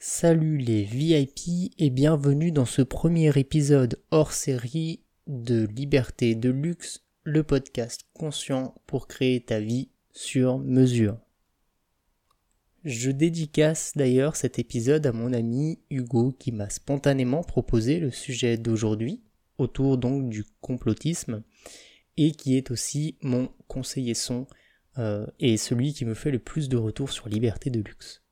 Salut 0.00 0.58
les 0.58 0.84
VIP 0.84 1.72
et 1.76 1.90
bienvenue 1.90 2.52
dans 2.52 2.66
ce 2.66 2.82
premier 2.82 3.36
épisode 3.36 4.00
hors 4.12 4.30
série 4.30 5.00
de 5.26 5.66
Liberté 5.74 6.36
de 6.36 6.50
Luxe, 6.50 7.02
le 7.24 7.42
podcast 7.42 8.02
conscient 8.12 8.76
pour 8.86 9.08
créer 9.08 9.40
ta 9.40 9.58
vie 9.58 9.88
sur 10.12 10.60
mesure. 10.60 11.18
Je 12.84 13.10
dédicace 13.10 13.90
d'ailleurs 13.96 14.36
cet 14.36 14.60
épisode 14.60 15.04
à 15.04 15.10
mon 15.10 15.32
ami 15.32 15.80
Hugo 15.90 16.30
qui 16.30 16.52
m'a 16.52 16.70
spontanément 16.70 17.42
proposé 17.42 17.98
le 17.98 18.12
sujet 18.12 18.56
d'aujourd'hui 18.56 19.20
autour 19.58 19.98
donc 19.98 20.28
du 20.28 20.44
complotisme 20.60 21.42
et 22.16 22.30
qui 22.30 22.56
est 22.56 22.70
aussi 22.70 23.18
mon 23.20 23.48
conseiller 23.66 24.14
son 24.14 24.46
euh, 24.98 25.26
et 25.40 25.56
celui 25.56 25.92
qui 25.92 26.04
me 26.04 26.14
fait 26.14 26.30
le 26.30 26.38
plus 26.38 26.68
de 26.68 26.76
retours 26.76 27.10
sur 27.10 27.28
Liberté 27.28 27.68
de 27.70 27.80
Luxe. 27.80 28.22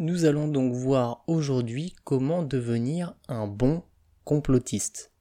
Nous 0.00 0.26
allons 0.26 0.46
donc 0.46 0.74
voir 0.74 1.24
aujourd'hui 1.26 1.96
comment 2.04 2.44
devenir 2.44 3.16
un 3.26 3.48
bon 3.48 3.82
complotiste. 4.22 5.12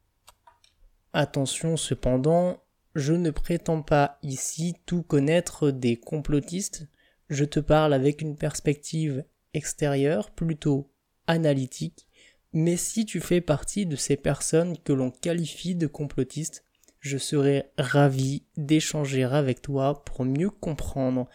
Attention 1.13 1.77
cependant, 1.77 2.61
je 2.93 3.13
ne 3.13 3.31
prétends 3.31 3.81
pas 3.81 4.19
ici 4.21 4.75
tout 4.85 5.01
connaître 5.01 5.71
des 5.71 5.97
complotistes, 5.97 6.87
je 7.27 7.43
te 7.43 7.59
parle 7.59 7.91
avec 7.91 8.21
une 8.21 8.35
perspective 8.35 9.25
extérieure, 9.55 10.29
plutôt 10.29 10.91
analytique, 11.25 12.07
mais 12.53 12.77
si 12.77 13.07
tu 13.07 13.19
fais 13.19 13.41
partie 13.41 13.87
de 13.87 13.95
ces 13.95 14.15
personnes 14.15 14.77
que 14.77 14.93
l'on 14.93 15.09
qualifie 15.09 15.73
de 15.73 15.87
complotistes, 15.87 16.63
je 16.99 17.17
serai 17.17 17.71
ravi 17.79 18.45
d'échanger 18.57 19.23
avec 19.23 19.63
toi 19.63 20.03
pour 20.03 20.23
mieux 20.23 20.51
comprendre 20.51 21.27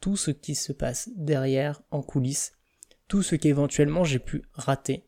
tout 0.00 0.18
ce 0.18 0.30
qui 0.30 0.54
se 0.54 0.74
passe 0.74 1.08
derrière 1.16 1.80
en 1.90 2.02
coulisses 2.02 2.52
tout 3.10 3.22
ce 3.24 3.34
qu'éventuellement 3.34 4.04
j'ai 4.04 4.20
pu 4.20 4.44
rater. 4.54 5.04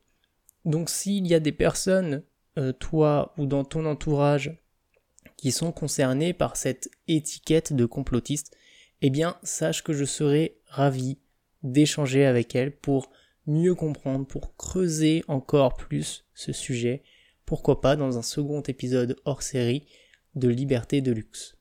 Donc 0.65 0.91
s'il 0.91 1.25
y 1.29 1.35
a 1.35 1.41
des 1.41 1.53
personnes, 1.53 2.25
euh, 2.59 2.73
toi 2.73 3.33
ou 3.39 3.47
dans 3.47 3.65
ton 3.65 3.87
entourage, 3.87 4.59
qui 5.37 5.53
sont 5.53 5.71
concernées 5.71 6.33
par 6.33 6.57
cette 6.57 6.91
étiquette 7.07 7.73
de 7.73 7.87
complotiste, 7.87 8.57
eh 9.03 9.11
bien 9.11 9.37
sache 9.45 9.85
que 9.85 9.93
je 9.93 10.05
serai 10.05 10.59
ravi 10.67 11.19
d'échanger 11.63 12.27
avec 12.27 12.57
elles 12.57 12.77
pour 12.77 13.09
mieux 13.47 13.77
comprendre, 13.77 14.27
pour 14.27 14.57
creuser 14.57 15.23
encore 15.29 15.77
plus 15.77 16.25
ce 16.35 16.53
sujet, 16.53 17.05
pourquoi 17.47 17.81
pas 17.81 17.95
dans 17.95 18.19
un 18.19 18.23
second 18.23 18.63
épisode 18.63 19.17
hors 19.25 19.43
série 19.43 19.87
de 20.35 20.49
Liberté 20.49 21.03
de 21.03 21.13
luxe. 21.13 21.57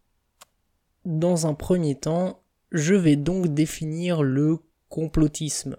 Dans 1.06 1.46
un 1.46 1.54
premier 1.54 1.94
temps, 1.94 2.44
je 2.72 2.96
vais 2.96 3.16
donc 3.16 3.54
définir 3.54 4.24
le 4.24 4.58
complotisme 4.90 5.78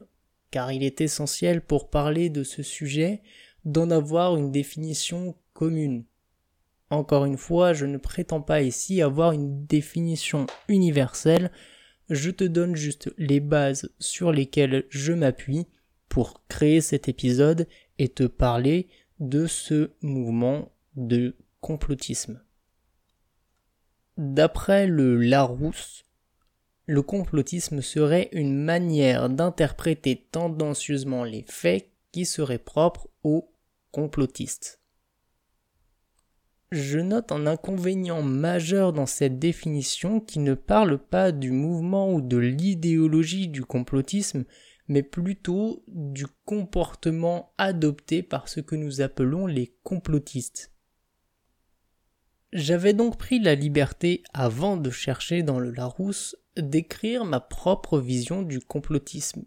car 0.53 0.71
il 0.71 0.85
est 0.85 1.01
essentiel 1.01 1.63
pour 1.63 1.91
parler 1.91 2.31
de 2.31 2.45
ce 2.45 2.63
sujet 2.63 3.23
d'en 3.65 3.91
avoir 3.91 4.37
une 4.37 4.53
définition 4.53 5.35
commune. 5.55 6.05
Encore 6.91 7.25
une 7.25 7.39
fois, 7.39 7.73
je 7.73 7.87
ne 7.87 7.97
prétends 7.97 8.43
pas 8.43 8.63
ici 8.63 9.03
avoir 9.03 9.33
une 9.33 9.67
définition 9.67 10.47
universelle, 10.69 11.51
je 12.11 12.31
te 12.31 12.45
donne 12.45 12.77
juste 12.77 13.13
les 13.17 13.41
bases 13.41 13.91
sur 13.99 14.31
lesquelles 14.31 14.85
je 14.91 15.13
m'appuie 15.13 15.67
pour 16.09 16.47
créer 16.49 16.83
cet 16.83 17.09
épisode 17.09 17.67
et 17.99 18.09
te 18.09 18.25
parler 18.25 18.89
de 19.21 19.47
ce 19.47 19.93
mouvement 20.03 20.71
de 20.97 21.35
complotisme. 21.63 22.43
D'après 24.19 24.87
le 24.87 25.17
Larousse, 25.17 26.05
le 26.87 27.03
complotisme 27.03 27.81
serait 27.81 28.29
une 28.33 28.57
manière 28.57 29.29
d'interpréter 29.31 30.27
tendancieusement 30.31 31.25
les 31.25 31.45
faits 31.49 31.89
qui 32.11 32.25
serait 32.25 32.59
propre 32.59 33.09
aux 33.23 33.53
complotistes. 33.93 34.81
Je 36.73 36.99
note 36.99 37.33
un 37.33 37.47
inconvénient 37.47 38.23
majeur 38.23 38.95
dans 38.95 39.07
cette 39.07 39.39
définition 39.39 40.21
qui 40.21 40.39
ne 40.39 40.55
parle 40.55 40.99
pas 40.99 41.31
du 41.31 41.51
mouvement 41.51 42.13
ou 42.13 42.23
de 42.23 42.39
l'idéologie 42.39 43.49
du 43.49 43.63
complotisme, 43.63 44.45
mais 44.89 45.03
plutôt 45.03 45.85
du 45.87 46.27
comportement 46.47 47.53
adopté 47.59 48.23
par 48.23 48.49
ce 48.49 48.61
que 48.61 48.75
nous 48.75 49.03
appelons 49.03 49.47
les 49.47 49.77
complotistes. 49.83 50.72
J'avais 52.53 52.93
donc 52.93 53.17
pris 53.17 53.39
la 53.39 53.55
liberté, 53.55 54.23
avant 54.35 54.77
de 54.77 54.91
chercher 54.91 55.43
dans 55.43 55.59
le 55.59 55.71
Larousse, 55.71 56.37
d'écrire 56.57 57.25
ma 57.25 57.41
propre 57.41 57.99
vision 57.99 58.43
du 58.43 58.61
complotisme. 58.61 59.45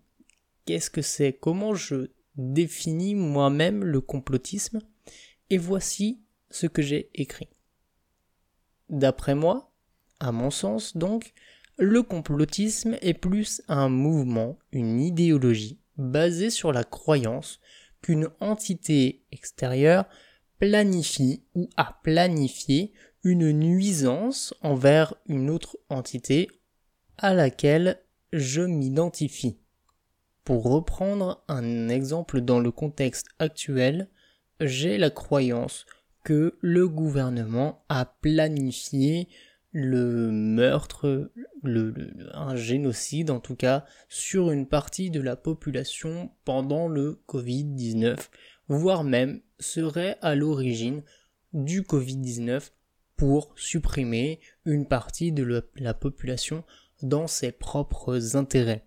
Qu'est-ce 0.66 0.90
que 0.90 1.04
c'est? 1.04 1.34
Comment 1.34 1.76
je 1.76 2.10
définis 2.36 3.14
moi-même 3.14 3.84
le 3.84 4.02
complotisme? 4.02 4.82
Et 5.52 5.60
voici 5.60 6.24
ce 6.50 6.66
que 6.66 6.82
j'ai 6.82 7.12
écrit. 7.14 7.50
D'après 8.90 9.36
moi, 9.36 9.72
à 10.20 10.32
mon 10.32 10.50
sens 10.50 10.98
donc, 10.98 11.34
le 11.78 12.02
complotisme 12.02 12.98
est 13.02 13.14
plus 13.14 13.62
un 13.68 13.90
mouvement, 13.90 14.58
une 14.72 15.00
idéologie 15.00 15.80
basée 15.98 16.50
sur 16.50 16.72
la 16.72 16.84
croyance 16.84 17.60
qu'une 18.02 18.30
entité 18.40 19.24
extérieure 19.32 20.06
planifie 20.60 21.44
ou 21.54 21.70
a 21.78 22.00
planifié 22.04 22.94
une 23.24 23.52
nuisance 23.52 24.54
envers 24.62 25.16
une 25.28 25.50
autre 25.50 25.78
entité 25.90 26.48
à 27.18 27.34
laquelle 27.34 28.02
je 28.32 28.62
m'identifie. 28.62 29.58
Pour 30.44 30.64
reprendre 30.64 31.44
un 31.48 31.90
exemple 31.90 32.42
dans 32.42 32.60
le 32.60 32.72
contexte 32.72 33.28
actuel, 33.40 34.10
j'ai 34.60 34.98
la 34.98 35.10
croyance 35.10 35.86
que 36.24 36.58
le 36.62 36.88
gouvernement 36.88 37.84
a 37.90 38.06
planifié 38.06 39.28
le 39.72 40.32
meurtre, 40.32 41.32
le, 41.64 41.94
un 42.34 42.56
génocide 42.56 43.30
en 43.30 43.40
tout 43.40 43.56
cas, 43.56 43.86
sur 44.08 44.52
une 44.52 44.68
partie 44.68 45.10
de 45.10 45.20
la 45.20 45.36
population 45.36 46.32
pendant 46.46 46.88
le 46.88 47.22
Covid-19, 47.28 48.18
voire 48.68 49.04
même 49.04 49.42
serait 49.60 50.18
à 50.22 50.36
l'origine 50.36 51.04
du 51.54 51.82
Covid-19 51.82 52.72
pour 53.16 53.54
supprimer 53.56 54.40
une 54.66 54.88
partie 54.88 55.32
de 55.32 55.64
la 55.76 55.94
population 55.94 56.64
dans 57.02 57.28
ses 57.28 57.52
propres 57.52 58.36
intérêts. 58.36 58.86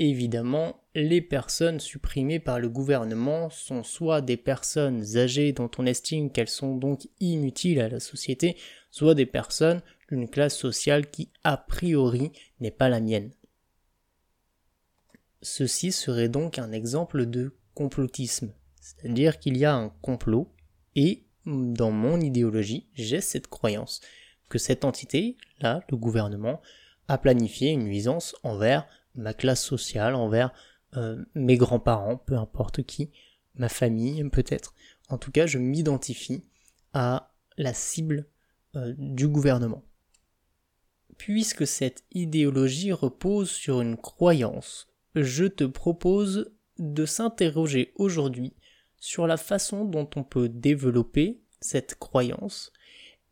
Évidemment, 0.00 0.82
les 0.96 1.20
personnes 1.20 1.78
supprimées 1.78 2.40
par 2.40 2.58
le 2.58 2.68
gouvernement 2.68 3.48
sont 3.48 3.84
soit 3.84 4.20
des 4.20 4.36
personnes 4.36 5.16
âgées 5.16 5.52
dont 5.52 5.70
on 5.78 5.86
estime 5.86 6.30
qu'elles 6.30 6.48
sont 6.48 6.76
donc 6.76 7.08
inutiles 7.20 7.80
à 7.80 7.88
la 7.88 8.00
société, 8.00 8.56
soit 8.90 9.14
des 9.14 9.26
personnes 9.26 9.82
d'une 10.08 10.28
classe 10.28 10.56
sociale 10.56 11.10
qui 11.10 11.30
a 11.44 11.56
priori 11.56 12.32
n'est 12.60 12.72
pas 12.72 12.88
la 12.88 13.00
mienne. 13.00 13.30
Ceci 15.42 15.92
serait 15.92 16.28
donc 16.28 16.58
un 16.58 16.72
exemple 16.72 17.26
de 17.26 17.54
complotisme, 17.74 18.52
c'est-à-dire 18.80 19.38
qu'il 19.38 19.56
y 19.56 19.64
a 19.64 19.74
un 19.74 19.88
complot 20.02 20.52
et 20.94 21.24
dans 21.46 21.90
mon 21.90 22.20
idéologie, 22.20 22.88
j'ai 22.94 23.20
cette 23.20 23.48
croyance 23.48 24.00
que 24.48 24.58
cette 24.58 24.84
entité, 24.84 25.36
là, 25.60 25.82
le 25.90 25.96
gouvernement, 25.96 26.60
a 27.08 27.18
planifié 27.18 27.70
une 27.70 27.84
nuisance 27.84 28.34
envers 28.42 28.86
ma 29.14 29.34
classe 29.34 29.62
sociale, 29.62 30.14
envers 30.14 30.52
euh, 30.96 31.24
mes 31.34 31.56
grands-parents, 31.56 32.16
peu 32.16 32.36
importe 32.36 32.82
qui, 32.82 33.10
ma 33.54 33.68
famille 33.68 34.24
peut-être. 34.30 34.74
En 35.08 35.18
tout 35.18 35.30
cas, 35.30 35.46
je 35.46 35.58
m'identifie 35.58 36.44
à 36.92 37.32
la 37.56 37.74
cible 37.74 38.26
euh, 38.76 38.94
du 38.96 39.28
gouvernement. 39.28 39.84
Puisque 41.18 41.66
cette 41.66 42.04
idéologie 42.12 42.92
repose 42.92 43.50
sur 43.50 43.80
une 43.80 43.96
croyance, 43.96 44.88
je 45.14 45.44
te 45.44 45.64
propose 45.64 46.52
de 46.78 47.06
s'interroger 47.06 47.92
aujourd'hui 47.96 48.54
sur 48.98 49.26
la 49.26 49.36
façon 49.36 49.84
dont 49.84 50.08
on 50.16 50.24
peut 50.24 50.48
développer 50.48 51.40
cette 51.60 51.96
croyance 51.96 52.72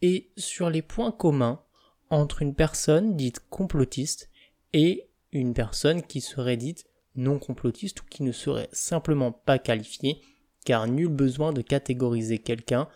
et 0.01 0.31
sur 0.37 0.71
les 0.71 0.83
points 0.83 1.13
communs 1.13 1.63
entre 2.11 2.43
une 2.43 2.55
personne 2.55 3.17
dite 3.17 3.41
complotiste 3.49 4.31
et 4.73 5.09
une 5.33 5.55
personne 5.55 6.03
qui 6.03 6.21
serait 6.21 6.57
dite 6.57 6.87
non 7.15 7.39
complotiste 7.39 8.03
ou 8.03 8.05
qui 8.05 8.23
ne 8.23 8.33
serait 8.33 8.69
simplement 8.73 9.33
pas 9.33 9.59
qualifiée, 9.59 10.21
car 10.65 10.87
nul 10.87 11.09
besoin 11.09 11.53
de 11.53 11.63
catégoriser 11.63 12.39
quelqu'un 12.39 12.89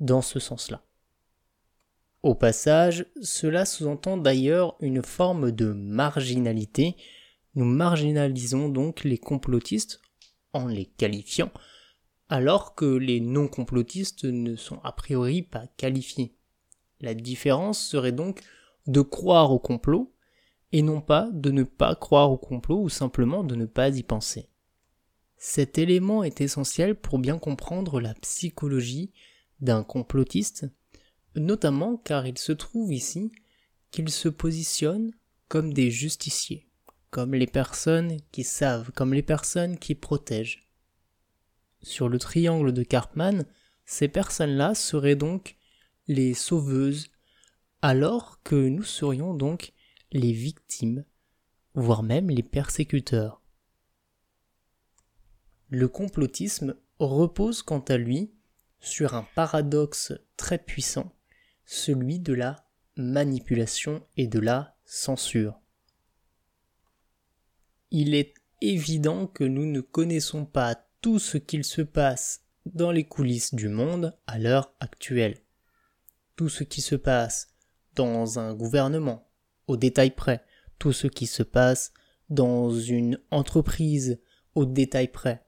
dans 0.00 0.22
ce 0.22 0.38
sens-là. 0.38 0.82
Au 2.22 2.34
passage, 2.34 3.06
cela 3.20 3.64
sous-entend 3.64 4.16
d'ailleurs 4.16 4.76
une 4.80 5.02
forme 5.02 5.50
de 5.50 5.72
marginalité. 5.72 6.96
Nous 7.54 7.64
marginalisons 7.64 8.68
donc 8.68 9.04
les 9.04 9.18
complotistes 9.18 10.00
en 10.52 10.66
les 10.66 10.86
qualifiant 10.86 11.50
alors 12.32 12.74
que 12.74 12.86
les 12.86 13.20
non-complotistes 13.20 14.24
ne 14.24 14.56
sont 14.56 14.80
a 14.84 14.92
priori 14.92 15.42
pas 15.42 15.66
qualifiés. 15.76 16.34
La 17.00 17.12
différence 17.12 17.78
serait 17.78 18.12
donc 18.12 18.40
de 18.86 19.02
croire 19.02 19.52
au 19.52 19.58
complot 19.58 20.14
et 20.72 20.80
non 20.80 21.02
pas 21.02 21.28
de 21.30 21.50
ne 21.50 21.62
pas 21.62 21.94
croire 21.94 22.30
au 22.30 22.38
complot 22.38 22.80
ou 22.80 22.88
simplement 22.88 23.44
de 23.44 23.54
ne 23.54 23.66
pas 23.66 23.90
y 23.90 24.02
penser. 24.02 24.48
Cet 25.36 25.76
élément 25.76 26.24
est 26.24 26.40
essentiel 26.40 26.94
pour 26.94 27.18
bien 27.18 27.38
comprendre 27.38 28.00
la 28.00 28.14
psychologie 28.14 29.12
d'un 29.60 29.82
complotiste, 29.82 30.66
notamment 31.36 31.98
car 31.98 32.26
il 32.26 32.38
se 32.38 32.52
trouve 32.52 32.94
ici 32.94 33.30
qu'il 33.90 34.08
se 34.08 34.30
positionne 34.30 35.12
comme 35.48 35.74
des 35.74 35.90
justiciers, 35.90 36.66
comme 37.12 37.34
les 37.34 37.46
personnes 37.46 38.16
qui 38.32 38.42
savent, 38.42 38.90
comme 38.90 39.12
les 39.12 39.22
personnes 39.22 39.78
qui 39.78 39.94
protègent. 39.94 40.66
Sur 41.82 42.08
le 42.08 42.18
triangle 42.18 42.72
de 42.72 42.82
Cartman, 42.82 43.44
ces 43.84 44.08
personnes-là 44.08 44.74
seraient 44.74 45.14
donc 45.14 45.56
les 46.08 46.32
sauveuses, 46.32 47.10
alors 47.82 48.42
que 48.42 48.56
nous 48.56 48.82
serions 48.82 49.34
donc 49.34 49.74
les 50.10 50.32
victimes, 50.32 51.04
voire 51.74 52.02
même 52.02 52.30
les 52.30 52.42
persécuteurs. 52.42 53.42
Le 55.68 55.88
complotisme 55.88 56.76
repose 56.98 57.60
quant 57.62 57.84
à 57.88 57.98
lui 57.98 58.32
sur 58.80 59.14
un 59.14 59.26
paradoxe 59.34 60.14
très 60.38 60.56
puissant, 60.56 61.14
celui 61.66 62.20
de 62.20 62.32
la 62.32 62.64
manipulation 62.96 64.02
et 64.16 64.26
de 64.26 64.38
la 64.38 64.78
censure. 64.86 65.61
Il 67.94 68.14
est 68.14 68.32
évident 68.62 69.26
que 69.26 69.44
nous 69.44 69.66
ne 69.66 69.82
connaissons 69.82 70.46
pas 70.46 70.76
tout 71.02 71.18
ce 71.18 71.36
qu'il 71.36 71.62
se 71.62 71.82
passe 71.82 72.40
dans 72.64 72.90
les 72.90 73.04
coulisses 73.04 73.54
du 73.54 73.68
monde 73.68 74.16
à 74.26 74.38
l'heure 74.38 74.72
actuelle. 74.80 75.36
Tout 76.34 76.48
ce 76.48 76.64
qui 76.64 76.80
se 76.80 76.94
passe 76.94 77.48
dans 77.94 78.38
un 78.38 78.54
gouvernement, 78.54 79.28
au 79.66 79.76
détail 79.76 80.12
près, 80.12 80.42
tout 80.78 80.94
ce 80.94 81.06
qui 81.06 81.26
se 81.26 81.42
passe 81.42 81.92
dans 82.30 82.70
une 82.70 83.20
entreprise, 83.30 84.18
au 84.54 84.64
détail 84.64 85.08
près, 85.08 85.44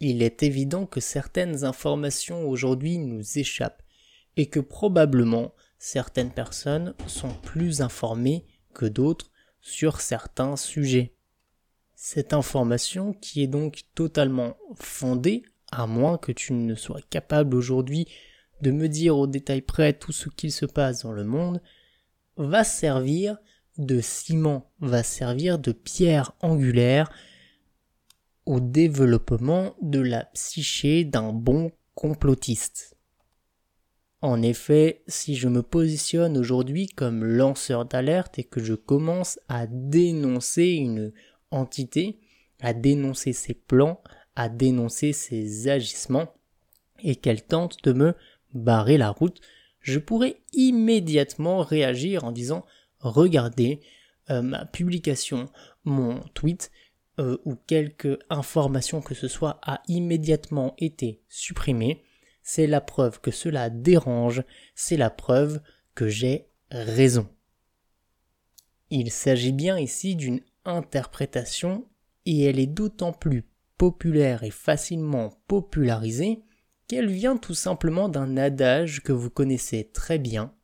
il 0.00 0.22
est 0.22 0.42
évident 0.42 0.86
que 0.86 1.00
certaines 1.00 1.62
informations 1.62 2.48
aujourd'hui 2.48 2.96
nous 2.96 3.38
échappent 3.38 3.82
et 4.38 4.46
que 4.46 4.60
probablement 4.60 5.52
certaines 5.78 6.32
personnes 6.32 6.94
sont 7.06 7.34
plus 7.42 7.82
informées 7.82 8.46
que 8.72 8.86
d'autres 8.86 9.30
sur 9.60 10.00
certains 10.00 10.56
sujets. 10.56 11.14
Cette 12.04 12.32
information 12.32 13.12
qui 13.12 13.44
est 13.44 13.46
donc 13.46 13.82
totalement 13.94 14.56
fondée, 14.74 15.44
à 15.70 15.86
moins 15.86 16.18
que 16.18 16.32
tu 16.32 16.52
ne 16.52 16.74
sois 16.74 16.98
capable 17.10 17.54
aujourd'hui 17.54 18.08
de 18.60 18.72
me 18.72 18.88
dire 18.88 19.16
au 19.16 19.28
détail 19.28 19.62
près 19.62 19.92
tout 19.92 20.10
ce 20.10 20.28
qu'il 20.28 20.50
se 20.50 20.66
passe 20.66 21.04
dans 21.04 21.12
le 21.12 21.22
monde, 21.22 21.62
va 22.36 22.64
servir 22.64 23.38
de 23.78 24.00
ciment, 24.00 24.72
va 24.80 25.04
servir 25.04 25.60
de 25.60 25.70
pierre 25.70 26.32
angulaire 26.40 27.08
au 28.46 28.58
développement 28.58 29.76
de 29.80 30.00
la 30.00 30.24
psyché 30.24 31.04
d'un 31.04 31.32
bon 31.32 31.70
complotiste. 31.94 32.96
En 34.22 34.42
effet, 34.42 35.04
si 35.06 35.36
je 35.36 35.48
me 35.48 35.62
positionne 35.62 36.36
aujourd'hui 36.36 36.88
comme 36.88 37.24
lanceur 37.24 37.84
d'alerte 37.84 38.40
et 38.40 38.44
que 38.44 38.60
je 38.60 38.74
commence 38.74 39.38
à 39.48 39.68
dénoncer 39.68 40.66
une 40.66 41.12
entité, 41.52 42.18
à 42.60 42.72
dénoncer 42.72 43.32
ses 43.32 43.54
plans, 43.54 44.02
à 44.36 44.48
dénoncer 44.48 45.12
ses 45.12 45.68
agissements, 45.68 46.32
et 47.02 47.16
qu'elle 47.16 47.42
tente 47.42 47.82
de 47.84 47.92
me 47.92 48.14
barrer 48.54 48.98
la 48.98 49.10
route, 49.10 49.40
je 49.80 49.98
pourrais 49.98 50.36
immédiatement 50.52 51.60
réagir 51.60 52.24
en 52.24 52.32
disant 52.32 52.64
regardez 53.00 53.80
euh, 54.30 54.42
ma 54.42 54.64
publication, 54.64 55.48
mon 55.84 56.20
tweet 56.34 56.70
euh, 57.18 57.38
ou 57.44 57.56
quelque 57.66 58.20
information 58.30 59.02
que 59.02 59.14
ce 59.14 59.28
soit 59.28 59.58
a 59.62 59.82
immédiatement 59.88 60.74
été 60.78 61.20
supprimée, 61.28 62.04
c'est 62.42 62.66
la 62.66 62.80
preuve 62.80 63.20
que 63.20 63.30
cela 63.30 63.70
dérange, 63.70 64.44
c'est 64.74 64.96
la 64.96 65.10
preuve 65.10 65.60
que 65.94 66.08
j'ai 66.08 66.46
raison. 66.70 67.28
Il 68.90 69.10
s'agit 69.10 69.52
bien 69.52 69.78
ici 69.78 70.16
d'une 70.16 70.40
interprétation 70.64 71.86
et 72.26 72.44
elle 72.44 72.58
est 72.58 72.66
d'autant 72.66 73.12
plus 73.12 73.44
populaire 73.78 74.44
et 74.44 74.50
facilement 74.50 75.30
popularisée 75.48 76.42
qu'elle 76.86 77.10
vient 77.10 77.36
tout 77.36 77.54
simplement 77.54 78.08
d'un 78.08 78.36
adage 78.36 79.02
que 79.02 79.12
vous 79.12 79.30
connaissez 79.30 79.90
très 79.92 80.18
bien. 80.18 80.54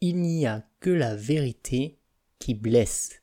Il 0.00 0.20
n'y 0.20 0.46
a 0.46 0.68
que 0.80 0.90
la 0.90 1.16
vérité 1.16 1.98
qui 2.38 2.54
blesse. 2.54 3.22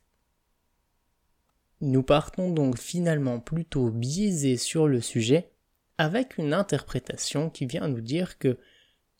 Nous 1.80 2.02
partons 2.02 2.50
donc 2.50 2.78
finalement 2.78 3.38
plutôt 3.38 3.90
biaisés 3.90 4.56
sur 4.56 4.88
le 4.88 5.00
sujet 5.00 5.52
avec 5.98 6.38
une 6.38 6.52
interprétation 6.52 7.50
qui 7.50 7.66
vient 7.66 7.88
nous 7.88 8.00
dire 8.00 8.38
que 8.38 8.58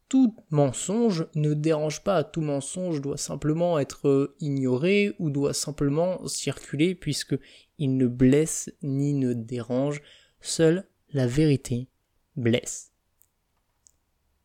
tout 0.08 0.36
mensonge 0.50 1.26
ne 1.34 1.54
dérange 1.54 2.02
pas, 2.02 2.22
tout 2.22 2.40
mensonge 2.40 3.00
doit 3.00 3.16
simplement 3.16 3.78
être 3.78 4.34
ignoré 4.40 5.14
ou 5.18 5.30
doit 5.30 5.54
simplement 5.54 6.26
circuler 6.28 6.94
puisque 6.94 7.36
il 7.78 7.96
ne 7.96 8.06
blesse 8.06 8.72
ni 8.82 9.14
ne 9.14 9.32
dérange, 9.32 10.02
seule 10.40 10.88
la 11.12 11.26
vérité 11.26 11.88
blesse. 12.36 12.92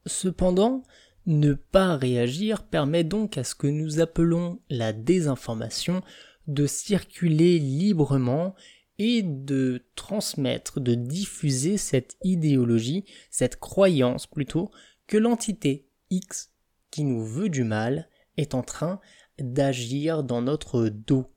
Cependant, 0.06 0.84
ne 1.28 1.54
pas 1.54 1.96
réagir 1.96 2.64
permet 2.64 3.04
donc 3.04 3.38
à 3.38 3.44
ce 3.44 3.54
que 3.54 3.68
nous 3.68 4.00
appelons 4.00 4.60
la 4.70 4.94
désinformation 4.94 6.02
de 6.48 6.66
circuler 6.66 7.60
librement 7.60 8.56
et 8.98 9.22
de 9.24 9.84
transmettre, 9.96 10.80
de 10.80 10.96
diffuser 10.96 11.78
cette 11.78 12.18
idéologie, 12.24 13.06
cette 13.30 13.60
croyance 13.60 14.28
plutôt, 14.28 14.72
que 15.12 15.18
l'entité 15.18 15.90
X 16.10 16.54
qui 16.90 17.04
nous 17.04 17.26
veut 17.26 17.50
du 17.50 17.66
mal 17.66 18.08
est 18.38 18.56
en 18.56 18.64
train 18.64 19.02
d'agir 19.40 20.24
dans 20.24 20.42
notre 20.42 20.88
dos. 20.88 21.30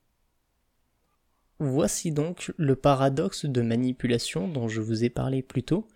Voici 1.59 2.12
donc 2.12 2.53
le 2.56 2.76
paradoxe 2.76 3.47
de 3.47 3.62
manipulation 3.62 4.47
dont 4.47 4.69
je 4.69 4.81
vous 4.81 5.03
ai 5.03 5.11
parlé 5.11 5.43
plus 5.43 5.65
tôt, 5.65 5.88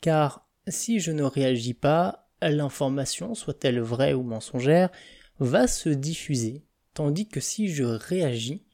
car 0.00 0.48
si 0.68 1.00
je 1.00 1.10
ne 1.10 1.24
réagis 1.24 1.74
pas, 1.74 2.30
l'information, 2.40 3.34
soit-elle 3.34 3.80
vraie 3.80 4.14
ou 4.14 4.22
mensongère, 4.22 4.90
va 5.40 5.66
se 5.66 5.88
diffuser 5.88 6.64
tandis 6.92 7.26
que 7.26 7.40
si 7.40 7.66
je 7.66 7.82
réagis, 7.82 8.64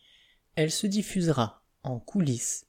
elle 0.55 0.71
se 0.71 0.87
diffusera 0.87 1.65
en 1.83 1.99
coulisses 1.99 2.67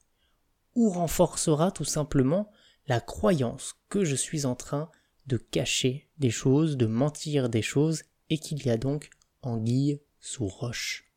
ou 0.73 0.89
renforcera 0.89 1.69
tout 1.69 1.83
simplement 1.83 2.49
la 2.87 3.01
croyance 3.01 3.75
que 3.89 4.05
je 4.05 4.15
suis 4.15 4.45
en 4.45 4.55
train 4.55 4.89
de 5.27 5.37
cacher 5.37 6.09
des 6.17 6.31
choses, 6.31 6.77
de 6.77 6.85
mentir 6.85 7.49
des 7.49 7.61
choses, 7.61 8.03
et 8.29 8.37
qu'il 8.37 8.65
y 8.65 8.69
a 8.69 8.77
donc 8.77 9.09
anguille 9.41 10.01
sous 10.19 10.47
roche. 10.47 11.11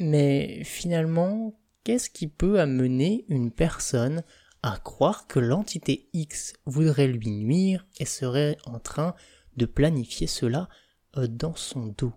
Mais 0.00 0.62
finalement, 0.64 1.58
qu'est-ce 1.84 2.10
qui 2.10 2.26
peut 2.26 2.60
amener 2.60 3.24
une 3.28 3.50
personne 3.50 4.24
à 4.62 4.78
croire 4.78 5.26
que 5.26 5.38
l'entité 5.38 6.08
X 6.12 6.54
voudrait 6.64 7.06
lui 7.06 7.30
nuire 7.30 7.86
et 7.98 8.06
serait 8.06 8.56
en 8.64 8.78
train 8.80 9.14
de 9.56 9.66
planifier 9.66 10.26
cela 10.26 10.68
euh, 11.16 11.28
dans 11.28 11.54
son 11.54 11.94
dos? 11.98 12.14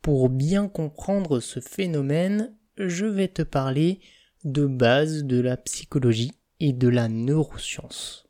Pour 0.00 0.30
bien 0.30 0.68
comprendre 0.68 1.40
ce 1.40 1.60
phénomène, 1.60 2.56
je 2.78 3.04
vais 3.04 3.28
te 3.28 3.42
parler 3.42 4.00
de 4.44 4.64
base 4.64 5.24
de 5.24 5.38
la 5.40 5.58
psychologie 5.58 6.32
et 6.60 6.72
de 6.72 6.88
la 6.88 7.08
neuroscience. 7.08 8.29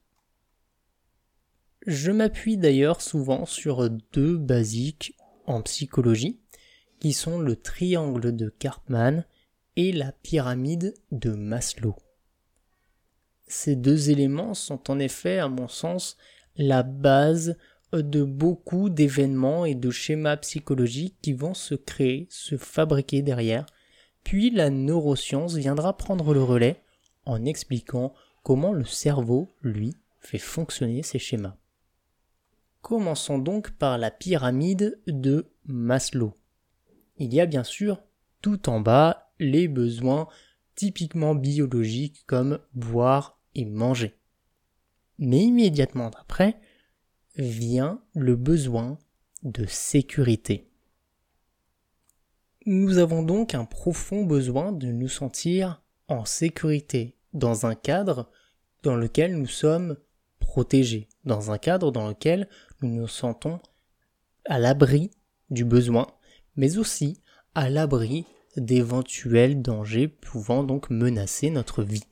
Je 1.87 2.10
m'appuie 2.10 2.58
d'ailleurs 2.58 3.00
souvent 3.00 3.46
sur 3.46 3.88
deux 4.12 4.37
basiques 4.37 5.14
en 5.46 5.62
psychologie, 5.62 6.38
qui 6.99 7.14
sont 7.14 7.40
le 7.40 7.56
triangle 7.56 8.37
de 8.37 8.50
Karpman 8.50 9.25
et 9.76 9.92
la 9.92 10.12
pyramide 10.12 10.94
de 11.10 11.30
Maslow. 11.30 11.96
Ces 13.46 13.76
deux 13.76 14.10
éléments 14.10 14.52
sont 14.52 14.90
en 14.90 14.99
effet, 14.99 15.38
à 15.38 15.49
mon 15.49 15.68
sens, 15.68 16.18
la 16.56 16.82
base 16.82 17.56
de 17.92 18.22
beaucoup 18.22 18.90
d'événements 18.90 19.64
et 19.64 19.75
de 19.75 19.90
schémas 19.90 20.37
psychologiques 20.37 21.16
qui 21.22 21.32
vont 21.32 21.54
se 21.54 21.75
créer, 21.75 22.28
se 22.30 22.58
fabriquer 22.58 23.22
derrière, 23.22 23.64
puis 24.22 24.50
la 24.50 24.68
neuroscience 24.68 25.54
viendra 25.54 25.96
prendre 25.96 26.34
le 26.34 26.42
relais 26.42 26.82
en 27.25 27.44
expliquant 27.46 28.12
comment 28.42 28.72
le 28.72 28.84
cerveau, 28.84 29.49
lui, 29.62 29.96
fait 30.20 30.38
fonctionner 30.38 31.02
ces 31.02 31.18
schémas. 31.18 31.56
Commençons 32.82 33.38
donc 33.38 33.70
par 33.72 33.99
la 33.99 34.10
pyramide 34.10 35.00
de 35.06 35.50
Maslow. 35.66 36.34
Il 37.18 37.34
y 37.34 37.40
a 37.40 37.46
bien 37.46 37.64
sûr 37.64 38.02
tout 38.40 38.68
en 38.68 38.80
bas 38.80 39.32
les 39.38 39.68
besoins 39.68 40.28
typiquement 40.75 41.34
biologiques 41.34 42.25
comme 42.26 42.58
boire 42.72 43.38
et 43.54 43.64
manger. 43.64 44.14
Mais 45.18 45.40
immédiatement 45.40 46.10
après, 46.18 46.58
vient 47.37 48.00
le 48.14 48.37
besoin 48.37 48.99
de 49.42 49.66
sécurité. 49.66 50.70
Nous 52.66 52.99
avons 52.99 53.22
donc 53.22 53.54
un 53.54 53.64
profond 53.64 54.25
besoin 54.25 54.72
de 54.72 54.87
nous 54.88 55.08
sentir 55.08 55.82
en 56.08 56.25
sécurité, 56.25 57.16
dans 57.32 57.66
un 57.66 57.75
cadre 57.75 58.30
dans 58.82 58.96
lequel 58.96 59.37
nous 59.37 59.46
sommes 59.46 59.96
protégés, 60.40 61.08
dans 61.25 61.50
un 61.50 61.58
cadre 61.58 61.92
dans 61.92 62.08
lequel 62.08 62.49
nous 62.82 62.90
nous 62.90 63.08
sentons 63.08 63.60
à 64.44 64.58
l'abri 64.58 65.10
du 65.50 65.64
besoin, 65.64 66.06
mais 66.56 66.78
aussi 66.78 67.20
à 67.54 67.68
l'abri 67.68 68.26
d'éventuels 68.56 69.62
dangers 69.62 70.08
pouvant 70.08 70.64
donc 70.64 70.90
menacer 70.90 71.50
notre 71.50 71.82
vie. 71.82 72.04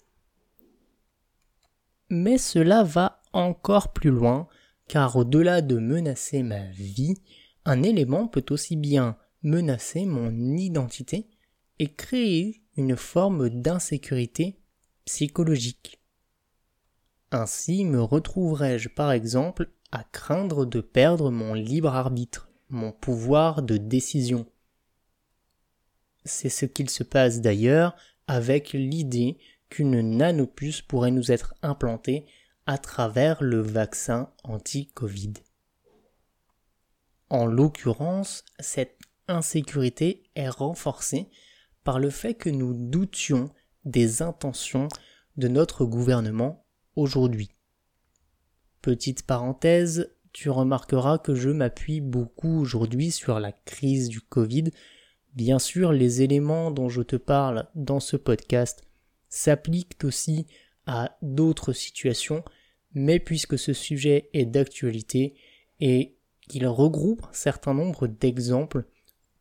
Mais 2.10 2.38
cela 2.38 2.84
va 2.84 3.22
encore 3.32 3.92
plus 3.92 4.10
loin, 4.10 4.48
car 4.88 5.16
au-delà 5.16 5.60
de 5.60 5.78
menacer 5.78 6.42
ma 6.42 6.64
vie, 6.70 7.16
un 7.64 7.82
élément 7.82 8.26
peut 8.28 8.46
aussi 8.50 8.76
bien 8.76 9.18
menacer 9.42 10.06
mon 10.06 10.30
identité 10.56 11.28
et 11.78 11.92
créer 11.92 12.62
une 12.76 12.96
forme 12.96 13.50
d'insécurité 13.50 14.58
psychologique. 15.04 16.00
Ainsi 17.30 17.84
me 17.84 18.00
retrouverai-je 18.00 18.88
par 18.88 19.12
exemple 19.12 19.70
à 19.92 20.04
craindre 20.04 20.66
de 20.66 20.80
perdre 20.80 21.30
mon 21.30 21.54
libre 21.54 21.94
arbitre, 21.94 22.50
mon 22.68 22.92
pouvoir 22.92 23.62
de 23.62 23.76
décision. 23.76 24.46
C'est 26.24 26.50
ce 26.50 26.66
qu'il 26.66 26.90
se 26.90 27.02
passe 27.02 27.40
d'ailleurs 27.40 27.96
avec 28.26 28.72
l'idée 28.72 29.38
qu'une 29.70 30.00
nanopuce 30.00 30.82
pourrait 30.82 31.10
nous 31.10 31.32
être 31.32 31.54
implantée 31.62 32.26
à 32.66 32.78
travers 32.78 33.42
le 33.42 33.60
vaccin 33.60 34.30
anti-Covid. 34.44 35.34
En 37.30 37.46
l'occurrence, 37.46 38.44
cette 38.58 38.98
insécurité 39.26 40.30
est 40.34 40.48
renforcée 40.48 41.28
par 41.84 41.98
le 41.98 42.10
fait 42.10 42.34
que 42.34 42.50
nous 42.50 42.74
doutions 42.74 43.50
des 43.84 44.22
intentions 44.22 44.88
de 45.36 45.48
notre 45.48 45.84
gouvernement 45.84 46.66
aujourd'hui. 46.96 47.50
Petite 48.82 49.24
parenthèse, 49.24 50.14
tu 50.32 50.50
remarqueras 50.50 51.18
que 51.18 51.34
je 51.34 51.50
m'appuie 51.50 52.00
beaucoup 52.00 52.60
aujourd'hui 52.60 53.10
sur 53.10 53.40
la 53.40 53.50
crise 53.50 54.08
du 54.08 54.20
Covid. 54.20 54.70
Bien 55.34 55.58
sûr, 55.58 55.92
les 55.92 56.22
éléments 56.22 56.70
dont 56.70 56.88
je 56.88 57.02
te 57.02 57.16
parle 57.16 57.66
dans 57.74 57.98
ce 57.98 58.16
podcast 58.16 58.84
s'appliquent 59.28 60.04
aussi 60.04 60.46
à 60.86 61.16
d'autres 61.22 61.72
situations, 61.72 62.44
mais 62.94 63.18
puisque 63.18 63.58
ce 63.58 63.72
sujet 63.72 64.30
est 64.32 64.46
d'actualité 64.46 65.34
et 65.80 66.16
qu'il 66.48 66.66
regroupe 66.66 67.24
un 67.28 67.34
certain 67.34 67.74
nombre 67.74 68.06
d'exemples 68.06 68.84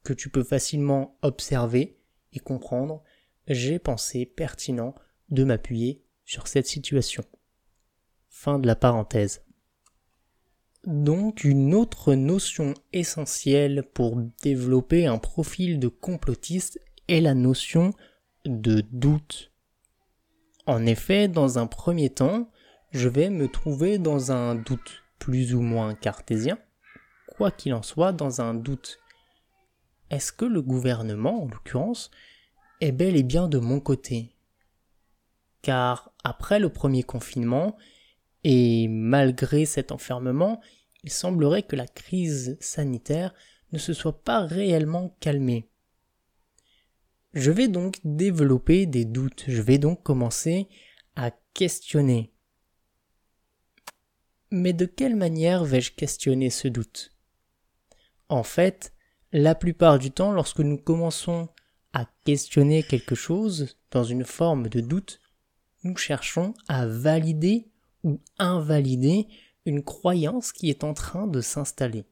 que 0.04 0.14
tu 0.14 0.30
peux 0.30 0.44
facilement 0.44 1.18
observer 1.22 1.98
et 2.34 2.40
comprendre, 2.40 3.04
j'ai 3.48 3.78
pensé 3.78 4.26
pertinent 4.26 4.96
de 5.30 5.44
m'appuyer 5.44 6.04
sur 6.26 6.48
cette 6.48 6.68
situation. 6.68 7.24
Fin 8.40 8.60
de 8.60 8.68
la 8.68 8.76
parenthèse. 8.76 9.42
Donc 10.86 11.44
une 11.44 11.74
autre 11.74 12.14
notion 12.14 12.76
essentielle 12.94 13.82
pour 13.96 14.16
développer 14.44 15.08
un 15.08 15.18
profil 15.18 15.80
de 15.80 15.88
complotiste 15.88 16.80
est 17.08 17.20
la 17.20 17.34
notion 17.34 17.96
de 18.46 18.82
doute. 18.92 19.52
En 20.68 20.86
effet, 20.86 21.28
dans 21.28 21.58
un 21.58 21.66
premier 21.66 22.12
temps, 22.12 22.52
je 22.92 23.10
vais 23.10 23.32
me 23.32 23.48
trouver 23.48 23.98
dans 23.98 24.32
un 24.32 24.54
doute 24.54 25.02
plus 25.18 25.56
ou 25.56 25.62
moins 25.62 25.96
cartésien, 25.96 26.60
quoi 27.38 27.50
qu'il 27.50 27.74
en 27.74 27.82
soit, 27.82 28.14
dans 28.14 28.40
un 28.40 28.54
doute. 28.54 29.00
Est-ce 30.12 30.32
que 30.32 30.46
le 30.46 30.62
gouvernement, 30.62 31.42
en 31.42 31.48
l'occurrence, 31.48 32.12
est 32.82 32.92
bel 32.92 33.16
et 33.16 33.24
bien 33.24 33.48
de 33.48 33.58
mon 33.58 33.80
côté? 33.80 34.36
Car 35.64 36.12
après 36.24 36.60
le 36.60 36.70
premier 36.70 37.02
confinement, 37.02 37.76
et 38.44 38.88
malgré 38.88 39.66
cet 39.66 39.92
enfermement, 39.92 40.62
il 41.04 41.12
semblerait 41.12 41.64
que 41.64 41.76
la 41.76 41.88
crise 41.88 42.58
sanitaire 42.60 43.34
ne 43.72 43.78
se 43.78 43.94
soit 43.94 44.24
pas 44.24 44.46
réellement 44.46 45.16
calmée. 45.20 45.70
Je 47.34 47.52
vais 47.52 47.68
donc 47.68 48.00
développer 48.04 48.86
des 48.86 49.06
doutes, 49.06 49.44
je 49.48 49.62
vais 49.62 49.78
donc 49.78 50.02
commencer 50.04 50.68
à 51.16 51.32
questionner. 51.54 52.34
Mais 54.50 54.74
de 54.74 54.86
quelle 54.86 55.16
manière 55.16 55.66
vais-je 55.66 55.92
questionner 55.92 56.50
ce 56.50 56.68
doute? 56.68 57.14
En 58.30 58.44
fait, 58.44 58.94
la 59.32 59.56
plupart 59.56 60.00
du 60.00 60.12
temps, 60.12 60.32
lorsque 60.32 60.60
nous 60.60 60.78
commençons 60.78 61.50
à 61.94 62.06
questionner 62.24 62.84
quelque 62.84 63.16
chose 63.16 63.78
dans 63.92 64.04
une 64.04 64.24
forme 64.24 64.70
de 64.70 64.80
doute, 64.80 65.20
nous 65.84 65.98
cherchons 65.98 66.54
à 66.68 66.88
valider 66.88 67.70
ou 68.04 68.20
invalider 68.40 69.28
une 69.66 69.84
croyance 69.84 70.52
qui 70.52 70.70
est 70.70 70.84
en 70.84 70.94
train 70.94 71.28
de 71.28 71.42
s'installer. 71.42 72.06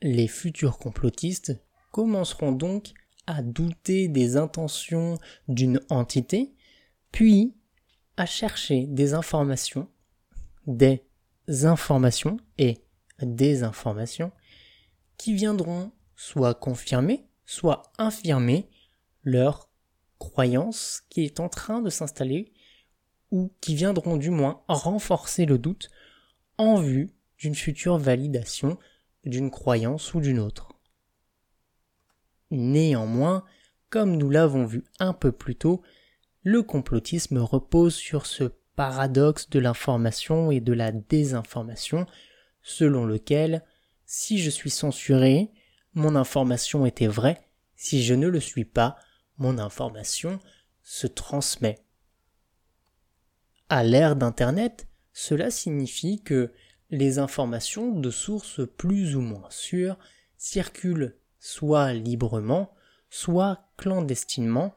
Les 0.00 0.28
futurs 0.28 0.78
complotistes 0.78 1.60
commenceront 1.90 2.52
donc 2.52 2.92
à 3.26 3.42
douter 3.42 4.08
des 4.08 4.36
intentions 4.36 5.18
d'une 5.48 5.80
entité, 5.90 6.54
puis 7.12 7.54
à 8.16 8.24
chercher 8.24 8.86
des 8.86 9.12
informations, 9.12 9.88
des 10.66 11.04
informations 11.64 12.38
et 12.56 12.78
des 13.20 13.62
informations 13.62 14.32
qui 15.18 15.34
viendront 15.34 15.92
soit 16.16 16.54
confirmer, 16.54 17.26
soit 17.44 17.92
infirmer 17.98 18.68
leur 19.24 19.68
croyance 20.18 21.02
qui 21.10 21.24
est 21.24 21.40
en 21.40 21.48
train 21.48 21.80
de 21.80 21.90
s'installer 21.90 22.52
ou 23.30 23.52
qui 23.60 23.74
viendront 23.74 24.16
du 24.16 24.30
moins 24.30 24.62
renforcer 24.68 25.46
le 25.46 25.58
doute 25.58 25.90
en 26.56 26.80
vue 26.80 27.10
d'une 27.38 27.54
future 27.54 27.98
validation 27.98 28.78
d'une 29.24 29.50
croyance 29.50 30.14
ou 30.14 30.20
d'une 30.20 30.38
autre. 30.38 30.68
Néanmoins, 32.50 33.44
comme 33.90 34.16
nous 34.16 34.30
l'avons 34.30 34.64
vu 34.64 34.84
un 34.98 35.12
peu 35.12 35.32
plus 35.32 35.56
tôt, 35.56 35.82
le 36.42 36.62
complotisme 36.62 37.38
repose 37.38 37.94
sur 37.94 38.26
ce 38.26 38.44
paradoxe 38.74 39.50
de 39.50 39.58
l'information 39.58 40.50
et 40.50 40.60
de 40.60 40.72
la 40.72 40.92
désinformation, 40.92 42.06
selon 42.62 43.04
lequel 43.04 43.64
si 44.06 44.38
je 44.38 44.50
suis 44.50 44.70
censuré, 44.70 45.50
mon 45.94 46.16
information 46.16 46.86
était 46.86 47.08
vraie, 47.08 47.40
si 47.76 48.02
je 48.02 48.14
ne 48.14 48.28
le 48.28 48.40
suis 48.40 48.64
pas, 48.64 48.96
mon 49.36 49.58
information 49.58 50.38
se 50.82 51.06
transmet. 51.06 51.84
À 53.70 53.84
l'ère 53.84 54.16
d'Internet, 54.16 54.86
cela 55.12 55.50
signifie 55.50 56.22
que 56.22 56.52
les 56.90 57.18
informations 57.18 57.92
de 57.92 58.10
sources 58.10 58.62
plus 58.78 59.14
ou 59.14 59.20
moins 59.20 59.50
sûres 59.50 59.98
circulent 60.38 61.16
soit 61.38 61.92
librement, 61.92 62.72
soit 63.10 63.68
clandestinement, 63.76 64.74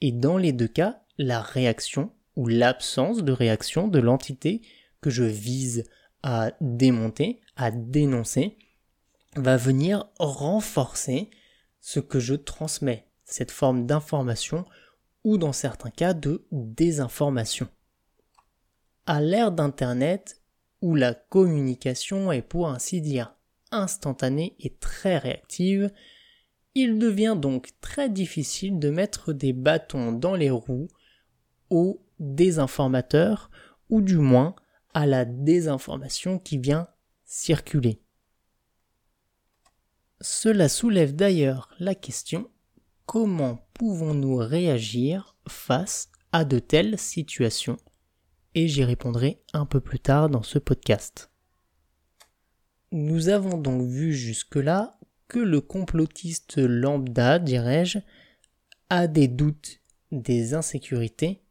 et 0.00 0.10
dans 0.10 0.36
les 0.36 0.52
deux 0.52 0.66
cas, 0.66 1.02
la 1.16 1.40
réaction 1.40 2.12
ou 2.34 2.48
l'absence 2.48 3.22
de 3.22 3.32
réaction 3.32 3.86
de 3.86 4.00
l'entité 4.00 4.62
que 5.00 5.10
je 5.10 5.22
vise 5.22 5.84
à 6.24 6.50
démonter, 6.60 7.40
à 7.54 7.70
dénoncer, 7.70 8.58
va 9.36 9.56
venir 9.56 10.08
renforcer 10.18 11.30
ce 11.80 12.00
que 12.00 12.18
je 12.18 12.34
transmets, 12.34 13.06
cette 13.24 13.52
forme 13.52 13.86
d'information 13.86 14.64
ou 15.22 15.38
dans 15.38 15.52
certains 15.52 15.90
cas 15.90 16.14
de 16.14 16.46
désinformation. 16.50 17.68
À 19.06 19.20
l'ère 19.20 19.52
d'Internet, 19.52 20.42
où 20.82 20.94
la 20.94 21.14
communication 21.14 22.32
est 22.32 22.42
pour 22.42 22.68
ainsi 22.68 23.00
dire 23.00 23.34
instantanée 23.70 24.56
et 24.60 24.74
très 24.74 25.18
réactive, 25.18 25.90
il 26.74 26.98
devient 26.98 27.36
donc 27.40 27.70
très 27.80 28.10
difficile 28.10 28.78
de 28.78 28.90
mettre 28.90 29.32
des 29.32 29.52
bâtons 29.52 30.12
dans 30.12 30.34
les 30.34 30.50
roues 30.50 30.88
aux 31.70 32.04
désinformateurs 32.18 33.50
ou 33.88 34.02
du 34.02 34.18
moins 34.18 34.54
à 34.92 35.06
la 35.06 35.24
désinformation 35.24 36.38
qui 36.38 36.58
vient 36.58 36.88
circuler. 37.24 38.02
Cela 40.20 40.68
soulève 40.68 41.14
d'ailleurs 41.14 41.70
la 41.78 41.94
question 41.94 42.50
comment 43.04 43.68
pouvons-nous 43.74 44.36
réagir 44.36 45.36
face 45.48 46.10
à 46.32 46.44
de 46.44 46.58
telles 46.58 46.98
situations 46.98 47.76
et 48.56 48.68
j'y 48.68 48.84
répondrai 48.84 49.42
un 49.52 49.66
peu 49.66 49.80
plus 49.80 50.00
tard 50.00 50.30
dans 50.30 50.42
ce 50.42 50.58
podcast. 50.58 51.30
Nous 52.90 53.28
avons 53.28 53.58
donc 53.58 53.82
vu 53.82 54.14
jusque-là 54.14 54.98
que 55.28 55.38
le 55.38 55.60
complotiste 55.60 56.56
lambda, 56.56 57.38
dirais-je, 57.38 57.98
a 58.88 59.08
des 59.08 59.28
doutes, 59.28 59.82
des 60.10 60.54
insécurités, 60.54 61.42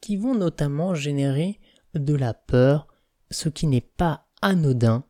qui 0.00 0.16
vont 0.16 0.34
notamment 0.34 0.94
générer 0.94 1.60
de 1.94 2.14
la 2.14 2.32
peur, 2.32 2.88
ce 3.30 3.50
qui 3.50 3.66
n'est 3.66 3.82
pas 3.82 4.26
anodin 4.40 5.04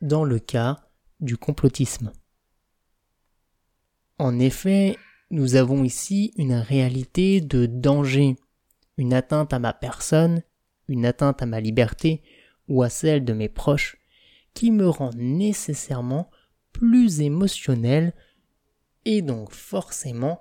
dans 0.00 0.24
le 0.24 0.40
cas 0.40 0.88
du 1.20 1.36
complotisme. 1.36 2.12
En 4.18 4.40
effet, 4.40 4.96
nous 5.30 5.54
avons 5.54 5.84
ici 5.84 6.32
une 6.36 6.54
réalité 6.54 7.40
de 7.40 7.66
danger, 7.66 8.34
une 8.96 9.14
atteinte 9.14 9.52
à 9.52 9.60
ma 9.60 9.72
personne, 9.72 10.42
une 10.88 11.06
atteinte 11.06 11.42
à 11.42 11.46
ma 11.46 11.60
liberté 11.60 12.22
ou 12.68 12.82
à 12.82 12.88
celle 12.88 13.24
de 13.24 13.32
mes 13.32 13.48
proches, 13.48 13.96
qui 14.54 14.70
me 14.70 14.88
rend 14.88 15.10
nécessairement 15.14 16.30
plus 16.72 17.20
émotionnel 17.20 18.14
et 19.04 19.22
donc 19.22 19.52
forcément 19.52 20.40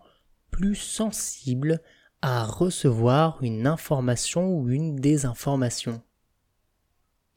plus 0.52 0.76
sensible 0.76 1.82
à 2.22 2.46
recevoir 2.46 3.44
une 3.44 3.68
information 3.68 4.58
ou 4.58 4.70
une 4.70 4.96
désinformation. 4.96 6.02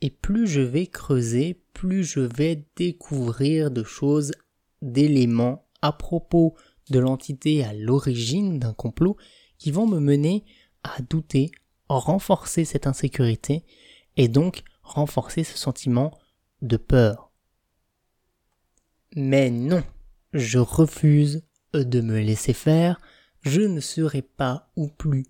Et 0.00 0.10
plus 0.10 0.46
je 0.46 0.60
vais 0.60 0.86
creuser, 0.86 1.62
plus 1.72 2.04
je 2.04 2.20
vais 2.20 2.64
découvrir 2.76 3.70
de 3.70 3.82
choses, 3.82 4.32
d'éléments 4.82 5.66
à 5.82 5.92
propos 5.92 6.54
de 6.90 6.98
l'entité 6.98 7.64
à 7.64 7.72
l'origine 7.72 8.58
d'un 8.58 8.74
complot 8.74 9.16
qui 9.58 9.70
vont 9.70 9.86
me 9.86 9.98
mener 9.98 10.44
à 10.82 11.02
douter, 11.02 11.50
renforcer 11.88 12.64
cette 12.64 12.86
insécurité 12.86 13.64
et 14.16 14.28
donc 14.28 14.62
renforcer 14.82 15.44
ce 15.44 15.58
sentiment 15.58 16.12
de 16.62 16.76
peur. 16.76 17.30
Mais 19.14 19.50
non, 19.50 19.82
je 20.32 20.58
refuse 20.58 21.42
de 21.72 22.00
me 22.00 22.20
laisser 22.20 22.52
faire, 22.52 23.00
je 23.42 23.60
ne 23.60 23.80
serai 23.80 24.22
pas 24.22 24.70
ou 24.76 24.88
plus 24.88 25.26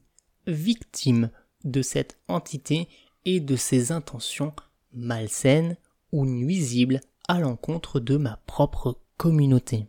victime 0.46 1.30
de 1.64 1.82
cette 1.82 2.18
entité 2.28 2.88
et 3.24 3.40
de 3.40 3.56
ses 3.56 3.92
intentions 3.92 4.54
malsaines 4.92 5.76
ou 6.12 6.24
nuisibles 6.24 7.00
à 7.28 7.40
l'encontre 7.40 8.00
de 8.00 8.16
ma 8.16 8.36
propre 8.46 9.00
communauté. 9.16 9.86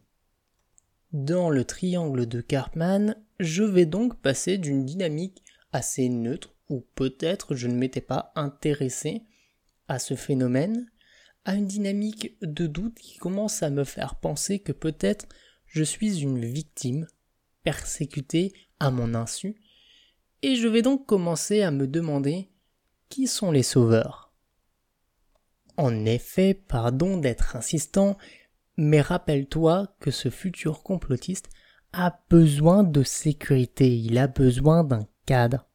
Dans 1.13 1.49
le 1.49 1.63
triangle 1.63 2.25
de 2.25 2.41
Cartman, 2.41 3.15
je 3.39 3.63
vais 3.63 3.85
donc 3.85 4.19
passer 4.19 4.57
d'une 4.57 4.85
dynamique 4.85 5.43
assez 5.71 6.09
neutre, 6.09 6.55
ou 6.69 6.81
peut-être 6.95 7.55
je 7.55 7.67
ne 7.67 7.75
m'étais 7.75 8.01
pas 8.01 8.31
intéressé 8.35 9.23
à 9.87 9.99
ce 9.99 10.15
phénomène, 10.15 10.89
à 11.45 11.55
une 11.55 11.67
dynamique 11.67 12.37
de 12.41 12.67
doute 12.67 12.95
qui 12.99 13.17
commence 13.17 13.63
à 13.63 13.69
me 13.69 13.83
faire 13.83 14.15
penser 14.15 14.59
que 14.59 14.73
peut-être 14.73 15.27
je 15.65 15.83
suis 15.83 16.21
une 16.21 16.45
victime, 16.45 17.07
persécutée 17.63 18.53
à 18.79 18.91
mon 18.91 19.13
insu, 19.13 19.55
et 20.41 20.55
je 20.55 20.67
vais 20.67 20.81
donc 20.81 21.05
commencer 21.05 21.61
à 21.61 21.71
me 21.71 21.87
demander 21.87 22.49
qui 23.09 23.27
sont 23.27 23.51
les 23.51 23.63
sauveurs. 23.63 24.33
En 25.77 26.05
effet, 26.05 26.53
pardon 26.53 27.17
d'être 27.17 27.55
insistant, 27.55 28.17
mais 28.77 29.01
rappelle-toi 29.01 29.95
que 29.99 30.11
ce 30.11 30.29
futur 30.29 30.83
complotiste 30.83 31.49
a 31.93 32.19
besoin 32.29 32.83
de 32.83 33.03
sécurité, 33.03 33.97
il 33.97 34.17
a 34.17 34.27
besoin 34.27 34.83
d'un 34.83 35.07
cadre. 35.25 35.66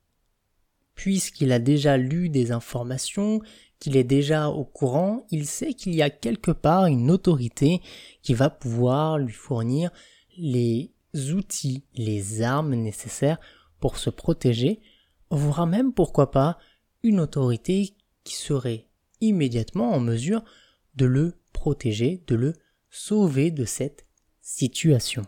Puisqu'il 0.94 1.52
a 1.52 1.58
déjà 1.58 1.96
lu 1.96 2.28
des 2.28 2.52
informations, 2.52 3.40
qu'il 3.78 3.96
est 3.96 4.04
déjà 4.04 4.48
au 4.48 4.64
courant, 4.64 5.26
il 5.30 5.46
sait 5.46 5.74
qu'il 5.74 5.94
y 5.94 6.02
a 6.02 6.10
quelque 6.10 6.52
part 6.52 6.86
une 6.86 7.10
autorité 7.10 7.80
qui 8.22 8.34
va 8.34 8.48
pouvoir 8.48 9.18
lui 9.18 9.32
fournir 9.32 9.90
les 10.36 10.92
outils, 11.32 11.84
les 11.94 12.42
armes 12.42 12.74
nécessaires 12.74 13.38
pour 13.80 13.98
se 13.98 14.10
protéger, 14.10 14.80
voire 15.30 15.66
même 15.66 15.92
pourquoi 15.92 16.30
pas 16.30 16.58
une 17.02 17.18
autorité 17.18 17.96
qui 18.22 18.36
serait 18.36 18.86
immédiatement 19.20 19.92
en 19.92 20.00
mesure 20.00 20.44
de 20.94 21.06
le 21.06 21.34
protéger, 21.52 22.22
de 22.26 22.36
le 22.36 22.52
sauver 22.90 23.50
de 23.50 23.64
cette 23.64 24.06
situation. 24.40 25.24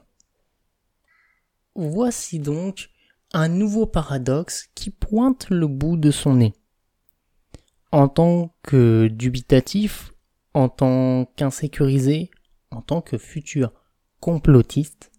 Voici 1.74 2.38
donc 2.38 2.90
un 3.34 3.48
nouveau 3.48 3.84
paradoxe 3.84 4.68
qui 4.74 4.90
pointe 4.90 5.50
le 5.50 5.66
bout 5.66 5.96
de 5.96 6.10
son 6.10 6.34
nez 6.34 6.54
en 7.90 8.08
tant 8.08 8.56
que 8.62 9.08
dubitatif, 9.08 10.12
en 10.52 10.68
tant 10.68 11.26
qu'insécurisé, 11.36 12.30
en 12.70 12.80
tant 12.80 13.00
que 13.00 13.18
futur 13.18 13.72
complotiste, 14.18 15.12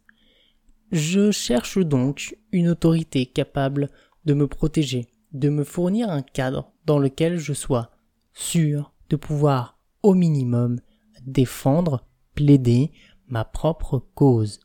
je 0.92 1.32
cherche 1.32 1.78
donc 1.78 2.38
une 2.52 2.70
autorité 2.70 3.26
capable 3.26 3.90
de 4.26 4.34
me 4.34 4.48
protéger, 4.48 5.08
de 5.32 5.48
me 5.50 5.64
fournir 5.64 6.10
un 6.10 6.22
cadre 6.22 6.74
dans 6.86 7.00
lequel 7.00 7.38
je 7.38 7.54
sois 7.54 7.92
sûr 8.34 8.94
de 9.10 9.16
pouvoir 9.16 9.80
au 10.04 10.14
minimum 10.14 10.80
défendre, 11.22 12.06
plaider 12.34 12.92
ma 13.28 13.46
propre 13.46 14.00
cause. 14.16 14.65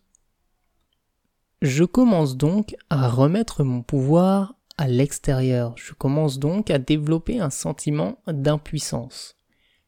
Je 1.60 1.84
commence 1.84 2.36
donc 2.36 2.74
à 2.88 3.08
remettre 3.08 3.64
mon 3.64 3.82
pouvoir 3.82 4.54
à 4.78 4.88
l'extérieur. 4.88 5.74
Je 5.76 5.92
commence 5.92 6.38
donc 6.38 6.70
à 6.70 6.78
développer 6.78 7.38
un 7.38 7.50
sentiment 7.50 8.18
d'impuissance. 8.26 9.36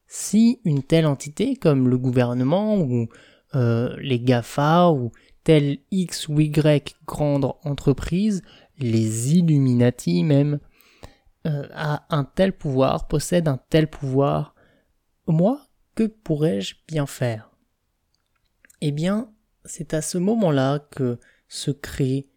Si 0.07 0.61
une 0.65 0.83
telle 0.83 1.07
entité 1.07 1.57
comme 1.57 1.89
le 1.89 1.97
gouvernement 1.97 2.79
ou 2.79 3.09
euh, 3.55 3.97
les 3.99 4.21
GAFA 4.21 4.91
ou 4.91 5.13
telle 5.45 5.79
X 5.91 6.29
ou 6.29 6.41
Y 6.41 6.95
grande 7.07 7.51
entreprise, 7.65 8.43
les 8.79 9.39
Illuminati 9.39 10.25
même, 10.25 10.61
euh, 11.47 11.67
a 11.75 12.05
un 12.11 12.25
tel 12.25 12.53
pouvoir, 12.53 13.09
possède 13.09 13.49
un 13.49 13.59
tel 13.71 13.89
pouvoir, 13.89 14.55
moi, 15.27 15.69
que 15.95 16.05
pourrais-je 16.05 16.75
bien 16.87 17.07
faire? 17.07 17.51
Eh 18.83 18.93
bien, 18.93 19.31
c'est 19.65 19.95
à 19.95 20.03
ce 20.03 20.19
moment-là 20.19 20.81
que 20.91 21.19
se 21.53 21.71
crée 21.71 22.31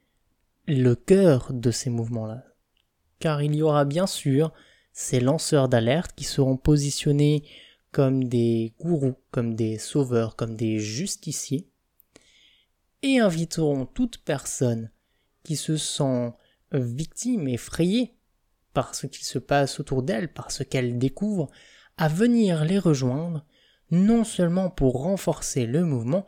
le 0.68 0.94
cœur 0.94 1.54
de 1.54 1.72
ces 1.72 1.90
mouvements-là. 1.90 2.44
Car 3.20 3.42
il 3.42 3.56
y 3.56 3.62
aura 3.62 3.86
bien 3.86 4.08
sûr 4.08 4.52
ces 4.92 5.22
lanceurs 5.22 5.70
d'alerte 5.70 6.12
qui 6.18 6.26
seront 6.26 6.58
positionnés 6.58 7.48
comme 7.94 8.26
des 8.26 8.74
gourous, 8.78 9.16
comme 9.32 9.56
des 9.56 9.78
sauveurs, 9.78 10.36
comme 10.36 10.58
des 10.58 10.80
justiciers, 10.80 11.70
et 13.04 13.20
inviteront 13.20 13.86
toute 13.86 14.18
personne 14.18 14.92
qui 15.44 15.56
se 15.56 15.78
sent 15.78 16.34
victime, 16.74 17.48
effrayée 17.48 18.18
par 18.74 18.96
ce 18.96 19.08
qui 19.08 19.24
se 19.24 19.40
passe 19.40 19.80
autour 19.80 20.04
d'elle, 20.04 20.34
par 20.34 20.52
ce 20.52 20.64
qu'elle 20.64 20.98
découvre, 20.98 21.50
à 21.96 22.10
venir 22.10 22.66
les 22.66 22.80
rejoindre, 22.80 23.46
non 23.92 24.26
seulement 24.26 24.70
pour 24.70 25.04
renforcer 25.04 25.66
le 25.66 25.86
mouvement, 25.86 26.26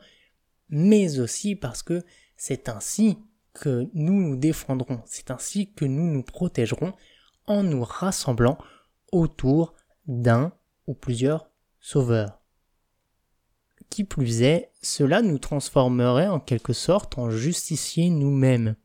mais 0.69 1.19
aussi 1.19 1.57
parce 1.57 1.83
que 1.83 2.01
c'est 2.37 2.69
ainsi 2.69 3.17
que 3.53 3.89
nous 3.93 4.13
nous 4.13 4.35
défendrons, 4.37 5.01
c'est 5.05 5.31
ainsi 5.31 5.73
que 5.73 5.85
nous 5.85 6.05
nous 6.05 6.23
protégerons 6.23 6.93
en 7.47 7.63
nous 7.63 7.83
rassemblant 7.83 8.57
autour 9.11 9.73
d'un 10.05 10.53
ou 10.85 10.93
plusieurs 10.93 11.49
sauveurs. 11.79 12.39
Qui 13.89 14.03
plus 14.03 14.43
est, 14.43 14.71
cela 14.81 15.21
nous 15.21 15.39
transformerait 15.39 16.27
en 16.27 16.39
quelque 16.39 16.73
sorte 16.73 17.17
en 17.17 17.29
justiciers 17.29 18.09
nous-mêmes. 18.09 18.75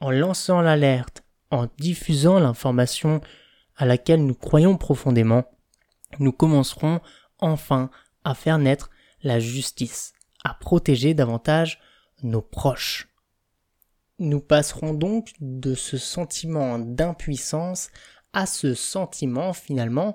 En 0.00 0.10
lançant 0.10 0.60
l'alerte, 0.60 1.24
en 1.50 1.66
diffusant 1.78 2.38
l'information 2.38 3.20
à 3.76 3.86
laquelle 3.86 4.24
nous 4.24 4.34
croyons 4.34 4.76
profondément, 4.76 5.44
nous 6.18 6.32
commencerons 6.32 7.00
enfin 7.38 7.90
à 8.24 8.34
faire 8.34 8.58
naître 8.58 8.90
la 9.22 9.40
justice, 9.40 10.12
à 10.44 10.54
protéger 10.54 11.14
davantage 11.14 11.80
nos 12.22 12.42
proches. 12.42 13.08
Nous 14.18 14.40
passerons 14.40 14.94
donc 14.94 15.32
de 15.40 15.74
ce 15.74 15.98
sentiment 15.98 16.78
d'impuissance 16.78 17.90
à 18.32 18.46
ce 18.46 18.74
sentiment 18.74 19.52
finalement 19.52 20.14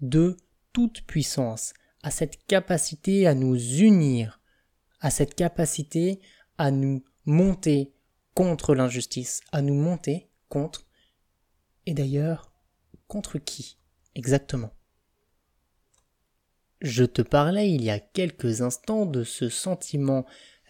de 0.00 0.36
toute 0.72 1.02
puissance, 1.02 1.74
à 2.02 2.10
cette 2.10 2.46
capacité 2.46 3.26
à 3.26 3.34
nous 3.34 3.56
unir, 3.56 4.40
à 5.00 5.10
cette 5.10 5.34
capacité 5.34 6.20
à 6.58 6.70
nous 6.70 7.04
monter 7.24 7.92
contre 8.34 8.74
l'injustice, 8.74 9.42
à 9.52 9.62
nous 9.62 9.74
monter 9.74 10.30
contre, 10.48 10.86
et 11.86 11.94
d'ailleurs, 11.94 12.52
contre 13.06 13.38
qui 13.38 13.78
exactement? 14.14 14.72
Je 16.80 17.04
te 17.04 17.22
parlais 17.22 17.70
il 17.70 17.84
y 17.84 17.90
a 17.90 18.00
quelques 18.00 18.60
instants 18.62 19.06
de 19.06 19.22
ce 19.22 19.48
sentiment 19.48 20.26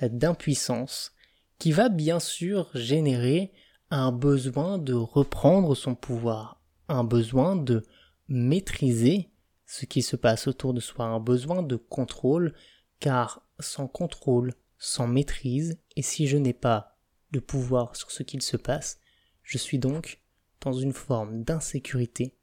d'impuissance 0.09 1.12
qui 1.59 1.73
va 1.73 1.88
bien 1.88 2.21
sûr 2.21 2.71
générer 2.75 3.53
un 3.91 4.11
besoin 4.11 4.79
de 4.79 4.95
reprendre 4.95 5.75
son 5.75 5.95
pouvoir, 5.95 6.61
un 6.88 7.05
besoin 7.05 7.57
de 7.57 7.85
maîtriser 8.29 9.31
ce 9.67 9.87
qui 9.87 10.03
se 10.03 10.17
passe 10.17 10.47
autour 10.47 10.75
de 10.75 10.81
soi, 10.81 11.05
un 11.05 11.21
besoin 11.21 11.62
de 11.62 11.77
contrôle, 11.77 12.55
car 13.01 13.47
sans 13.61 13.87
contrôle, 13.87 14.55
sans 14.79 15.07
maîtrise, 15.07 15.79
et 15.97 16.03
si 16.03 16.27
je 16.27 16.37
n'ai 16.37 16.53
pas 16.53 16.99
de 17.31 17.41
pouvoir 17.41 17.97
sur 17.97 18.11
ce 18.11 18.23
qu'il 18.23 18.43
se 18.43 18.57
passe, 18.57 18.99
je 19.43 19.59
suis 19.59 19.79
donc 19.79 20.21
dans 20.61 20.73
une 20.73 20.93
forme 20.93 21.45
d'insécurité, 21.45 22.37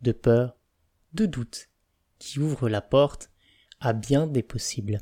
de 0.00 0.12
peur, 0.12 0.56
de 1.12 1.26
doute, 1.26 1.68
qui 2.18 2.38
ouvre 2.38 2.68
la 2.68 2.80
porte 2.80 3.30
à 3.80 3.92
bien 3.92 4.26
des 4.26 4.42
possibles. 4.42 5.00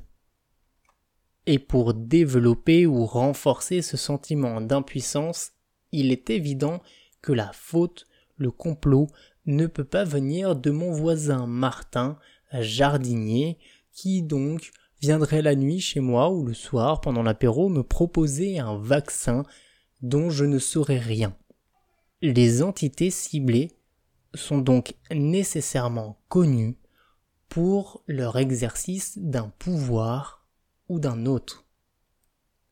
Et 1.52 1.58
pour 1.58 1.94
développer 1.94 2.86
ou 2.86 3.04
renforcer 3.06 3.82
ce 3.82 3.96
sentiment 3.96 4.60
d'impuissance, 4.60 5.50
il 5.90 6.12
est 6.12 6.30
évident 6.30 6.80
que 7.22 7.32
la 7.32 7.50
faute, 7.52 8.06
le 8.36 8.52
complot, 8.52 9.08
ne 9.46 9.66
peut 9.66 9.82
pas 9.82 10.04
venir 10.04 10.54
de 10.54 10.70
mon 10.70 10.92
voisin 10.92 11.48
Martin, 11.48 12.20
jardinier, 12.52 13.58
qui 13.92 14.22
donc 14.22 14.70
viendrait 15.02 15.42
la 15.42 15.56
nuit 15.56 15.80
chez 15.80 15.98
moi 15.98 16.30
ou 16.30 16.44
le 16.44 16.54
soir 16.54 17.00
pendant 17.00 17.24
l'apéro 17.24 17.68
me 17.68 17.82
proposer 17.82 18.60
un 18.60 18.78
vaccin 18.78 19.42
dont 20.02 20.30
je 20.30 20.44
ne 20.44 20.60
saurais 20.60 21.00
rien. 21.00 21.36
Les 22.22 22.62
entités 22.62 23.10
ciblées 23.10 23.72
sont 24.34 24.58
donc 24.58 24.94
nécessairement 25.10 26.22
connues 26.28 26.78
pour 27.48 28.04
leur 28.06 28.38
exercice 28.38 29.18
d'un 29.18 29.52
pouvoir 29.58 30.39
d'un 30.98 31.26
autre. 31.26 31.64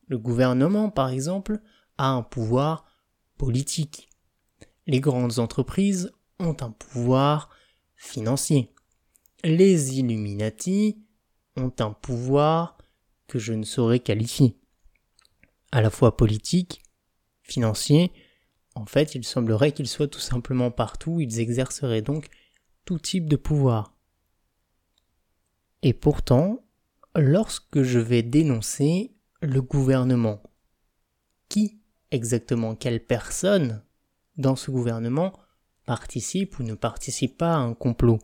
Le 0.07 0.17
gouvernement, 0.17 0.89
par 0.89 1.09
exemple, 1.09 1.61
a 1.97 2.09
un 2.09 2.23
pouvoir 2.23 2.85
politique. 3.37 4.09
Les 4.87 4.99
grandes 4.99 5.39
entreprises 5.39 6.11
ont 6.39 6.57
un 6.61 6.71
pouvoir 6.71 7.49
financier. 7.95 8.73
Les 9.43 9.99
Illuminati 9.99 11.01
ont 11.55 11.71
un 11.79 11.91
pouvoir 11.91 12.77
que 13.27 13.39
je 13.39 13.53
ne 13.53 13.63
saurais 13.63 13.99
qualifier. 13.99 14.57
À 15.71 15.81
la 15.81 15.89
fois 15.89 16.17
politique, 16.17 16.81
financier, 17.43 18.11
en 18.75 18.85
fait, 18.85 19.15
il 19.15 19.23
semblerait 19.23 19.71
qu'ils 19.71 19.87
soient 19.87 20.07
tout 20.07 20.19
simplement 20.19 20.71
partout, 20.71 21.19
ils 21.19 21.39
exerceraient 21.39 22.01
donc 22.01 22.29
tout 22.85 22.97
type 22.97 23.29
de 23.29 23.35
pouvoir. 23.35 23.95
Et 25.81 25.93
pourtant, 25.93 26.65
lorsque 27.19 27.83
je 27.83 27.99
vais 27.99 28.23
dénoncer 28.23 29.15
le 29.41 29.61
gouvernement, 29.61 30.41
qui 31.47 31.81
exactement, 32.11 32.75
quelle 32.75 33.05
personne 33.05 33.83
dans 34.37 34.55
ce 34.55 34.71
gouvernement 34.71 35.37
participe 35.85 36.59
ou 36.59 36.63
ne 36.63 36.73
participe 36.73 37.37
pas 37.37 37.55
à 37.55 37.59
un 37.59 37.73
complot? 37.73 38.19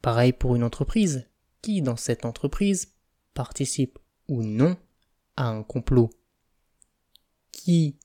Pareil 0.00 0.32
pour 0.32 0.54
une 0.54 0.64
entreprise, 0.64 1.28
qui 1.60 1.82
dans 1.82 1.96
cette 1.96 2.24
entreprise 2.24 2.94
participe 3.34 3.98
ou 4.28 4.42
non 4.42 4.76
à 5.36 5.48
un 5.48 5.62
complot? 5.62 6.10
Qui 7.52 7.98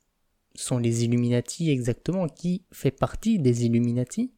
sont 0.56 0.78
les 0.78 1.04
Illuminati 1.04 1.70
exactement? 1.70 2.28
Qui 2.28 2.66
fait 2.72 2.92
partie 2.92 3.40
des 3.40 3.66
Illuminati? 3.66 4.34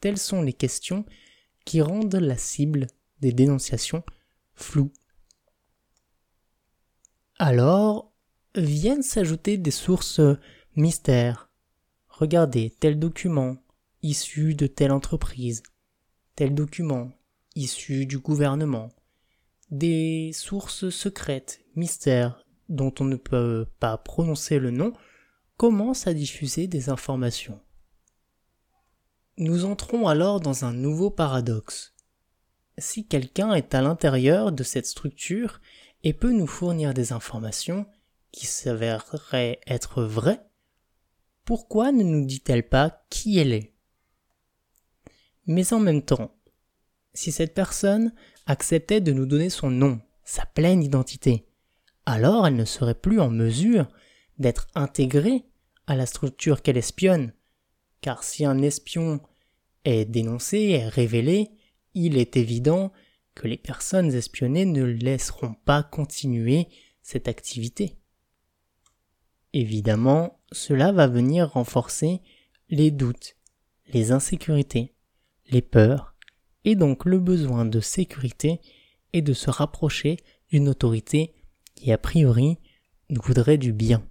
Telles 0.00 0.18
sont 0.18 0.42
les 0.42 0.52
questions 0.52 1.04
qui 1.64 1.82
rendent 1.82 2.14
la 2.14 2.36
cible 2.36 2.86
des 3.20 3.32
dénonciations 3.32 4.02
floue. 4.54 4.92
Alors 7.38 8.12
viennent 8.54 9.02
s'ajouter 9.02 9.58
des 9.58 9.70
sources 9.70 10.20
mystères. 10.76 11.50
Regardez 12.08 12.74
tel 12.80 12.98
document 12.98 13.56
issu 14.02 14.54
de 14.54 14.66
telle 14.66 14.92
entreprise, 14.92 15.62
tel 16.34 16.54
document 16.54 17.12
issu 17.54 18.06
du 18.06 18.18
gouvernement, 18.18 18.90
des 19.70 20.32
sources 20.32 20.88
secrètes, 20.90 21.60
mystères, 21.76 22.44
dont 22.68 22.92
on 23.00 23.04
ne 23.04 23.16
peut 23.16 23.66
pas 23.80 23.96
prononcer 23.98 24.58
le 24.58 24.70
nom, 24.70 24.92
commencent 25.56 26.06
à 26.06 26.14
diffuser 26.14 26.66
des 26.66 26.88
informations. 26.88 27.60
Nous 29.36 29.64
entrons 29.64 30.08
alors 30.08 30.40
dans 30.40 30.64
un 30.64 30.72
nouveau 30.72 31.10
paradoxe. 31.10 31.94
Si 32.78 33.06
quelqu'un 33.06 33.54
est 33.54 33.74
à 33.74 33.82
l'intérieur 33.82 34.52
de 34.52 34.62
cette 34.62 34.86
structure 34.86 35.60
et 36.04 36.12
peut 36.12 36.30
nous 36.30 36.46
fournir 36.46 36.94
des 36.94 37.12
informations 37.12 37.86
qui 38.30 38.46
s'avéreraient 38.46 39.60
être 39.66 40.04
vraies, 40.04 40.40
pourquoi 41.44 41.90
ne 41.90 42.04
nous 42.04 42.24
dit-elle 42.24 42.68
pas 42.68 43.04
qui 43.10 43.38
elle 43.38 43.52
est? 43.52 43.74
Mais 45.46 45.72
en 45.72 45.80
même 45.80 46.02
temps, 46.02 46.36
si 47.14 47.32
cette 47.32 47.54
personne 47.54 48.12
acceptait 48.46 49.00
de 49.00 49.12
nous 49.12 49.26
donner 49.26 49.50
son 49.50 49.70
nom, 49.70 50.00
sa 50.24 50.46
pleine 50.46 50.82
identité, 50.82 51.48
alors 52.06 52.46
elle 52.46 52.56
ne 52.56 52.64
serait 52.64 52.94
plus 52.94 53.18
en 53.18 53.30
mesure 53.30 53.88
d'être 54.38 54.68
intégrée 54.76 55.44
à 55.88 55.96
la 55.96 56.06
structure 56.06 56.62
qu'elle 56.62 56.76
espionne. 56.76 57.32
Car 58.02 58.22
si 58.22 58.44
un 58.44 58.62
espion 58.62 59.20
est 59.84 60.04
dénoncé, 60.04 60.58
est 60.70 60.86
révélé, 60.86 61.50
il 61.94 62.16
est 62.16 62.36
évident 62.36 62.92
que 63.34 63.48
les 63.48 63.56
personnes 63.56 64.12
espionnées 64.12 64.64
ne 64.64 64.84
laisseront 64.84 65.54
pas 65.64 65.82
continuer 65.82 66.68
cette 67.02 67.28
activité. 67.28 67.96
Évidemment, 69.52 70.40
cela 70.52 70.92
va 70.92 71.06
venir 71.06 71.50
renforcer 71.50 72.20
les 72.68 72.90
doutes, 72.90 73.36
les 73.92 74.12
insécurités, 74.12 74.94
les 75.50 75.62
peurs, 75.62 76.14
et 76.64 76.74
donc 76.74 77.04
le 77.04 77.18
besoin 77.18 77.64
de 77.64 77.80
sécurité 77.80 78.60
et 79.12 79.22
de 79.22 79.32
se 79.32 79.50
rapprocher 79.50 80.18
d'une 80.50 80.68
autorité 80.68 81.34
qui 81.74 81.92
a 81.92 81.98
priori 81.98 82.58
nous 83.08 83.22
voudrait 83.22 83.58
du 83.58 83.72
bien. 83.72 84.06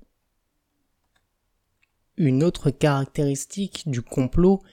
Une 2.15 2.43
autre 2.43 2.71
caractéristique 2.71 3.83
du 3.87 4.01
complot 4.01 4.63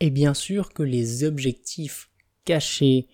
est 0.00 0.10
bien 0.10 0.34
sûr 0.34 0.74
que 0.74 0.82
les 0.82 1.24
objectifs 1.24 2.09
cachés 2.44 3.08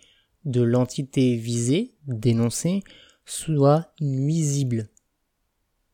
de 0.45 0.62
l'entité 0.62 1.37
visée, 1.37 1.95
dénoncée, 2.07 2.83
soient 3.25 3.93
nuisibles. 4.01 4.89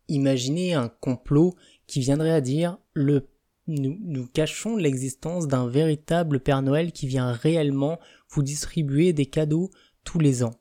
Imaginez 0.08 0.74
un 0.74 0.88
complot 0.88 1.54
qui 1.86 2.00
viendrait 2.00 2.32
à 2.32 2.40
dire 2.40 2.78
le 2.92 3.28
nous, 3.68 3.96
nous 4.00 4.26
cachons 4.26 4.76
l'existence 4.76 5.46
d'un 5.46 5.68
véritable 5.68 6.40
Père 6.40 6.62
Noël 6.62 6.92
qui 6.92 7.06
vient 7.06 7.32
réellement 7.32 8.00
vous 8.28 8.42
distribuer 8.42 9.12
des 9.12 9.26
cadeaux 9.26 9.70
tous 10.04 10.18
les 10.18 10.42
ans. 10.42 10.58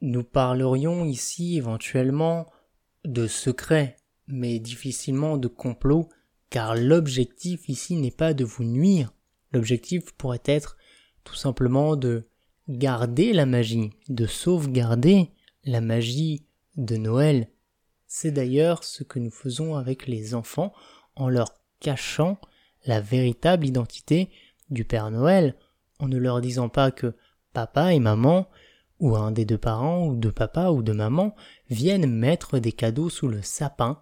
Nous 0.00 0.24
parlerions 0.24 1.04
ici 1.04 1.56
éventuellement 1.56 2.50
de 3.04 3.26
secret, 3.26 3.96
mais 4.26 4.58
difficilement 4.58 5.36
de 5.36 5.48
complot, 5.48 6.08
car 6.50 6.74
l'objectif 6.74 7.68
ici 7.68 7.96
n'est 7.96 8.10
pas 8.10 8.34
de 8.34 8.44
vous 8.44 8.64
nuire. 8.64 9.12
L'objectif 9.52 10.12
pourrait 10.12 10.42
être 10.44 10.76
tout 11.24 11.34
simplement 11.34 11.96
de 11.96 12.26
garder 12.68 13.32
la 13.32 13.46
magie, 13.46 13.90
de 14.08 14.26
sauvegarder 14.26 15.30
la 15.64 15.80
magie 15.80 16.44
de 16.76 16.96
Noël. 16.96 17.48
C'est 18.06 18.32
d'ailleurs 18.32 18.84
ce 18.84 19.04
que 19.04 19.18
nous 19.18 19.30
faisons 19.30 19.76
avec 19.76 20.06
les 20.06 20.34
enfants 20.34 20.72
en 21.16 21.28
leur 21.28 21.54
cachant 21.80 22.38
la 22.84 23.00
véritable 23.00 23.66
identité 23.66 24.30
du 24.70 24.84
Père 24.84 25.10
Noël, 25.10 25.56
en 25.98 26.08
ne 26.08 26.18
leur 26.18 26.40
disant 26.40 26.68
pas 26.68 26.90
que 26.90 27.14
papa 27.52 27.92
et 27.92 28.00
maman 28.00 28.48
ou 29.02 29.16
un 29.16 29.32
des 29.32 29.44
deux 29.44 29.58
parents, 29.58 30.06
ou 30.06 30.14
de 30.14 30.30
papa 30.30 30.70
ou 30.70 30.82
de 30.82 30.92
maman, 30.92 31.34
viennent 31.68 32.06
mettre 32.06 32.60
des 32.60 32.70
cadeaux 32.70 33.10
sous 33.10 33.26
le 33.26 33.42
sapin, 33.42 34.00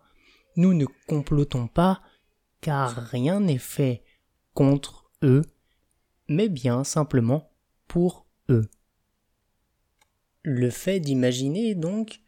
nous 0.56 0.74
ne 0.74 0.84
complotons 1.08 1.68
pas, 1.68 2.02
car 2.60 2.94
rien 2.94 3.40
n'est 3.40 3.56
fait 3.56 4.04
contre 4.52 4.99
eux, 5.22 5.42
mais 6.28 6.48
bien 6.48 6.84
simplement 6.84 7.50
pour 7.88 8.26
eux. 8.48 8.68
Le 10.42 10.70
fait 10.70 11.00
d'imaginer 11.00 11.74
donc 11.74 12.20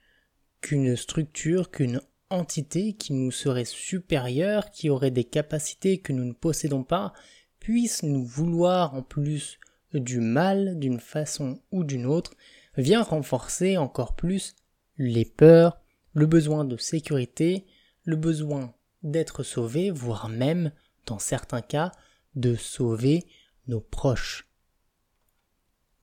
qu'une 0.61 0.97
structure, 0.97 1.71
qu'une 1.71 2.01
entité 2.31 2.95
qui 2.95 3.13
nous 3.13 3.31
serait 3.31 3.65
supérieure, 3.65 4.71
qui 4.71 4.91
aurait 4.91 5.11
des 5.11 5.25
capacités 5.25 6.01
que 6.01 6.13
nous 6.13 6.25
ne 6.25 6.33
possédons 6.33 6.85
pas, 6.85 7.13
puisse 7.61 8.03
nous 8.03 8.25
vouloir 8.25 8.95
en 8.95 9.03
plus 9.03 9.59
du 9.95 10.21
mal 10.21 10.79
d'une 10.79 11.01
façon 11.01 11.61
ou 11.71 11.85
d'une 11.85 12.07
autre, 12.07 12.33
vient 12.77 13.03
renforcer 13.03 13.77
encore 13.77 14.17
plus 14.17 14.55
les 14.97 15.25
peurs, 15.25 15.81
le 16.15 16.27
besoin 16.27 16.65
de 16.65 16.77
sécurité, 16.77 17.67
le 18.05 18.17
besoin 18.17 18.75
d'être 19.03 19.43
sauvé, 19.43 19.91
voire 19.91 20.29
même, 20.29 20.73
dans 21.07 21.19
certains 21.19 21.61
cas, 21.61 21.93
de 22.35 22.55
sauver 22.55 23.25
nos 23.67 23.81
proches. 23.81 24.49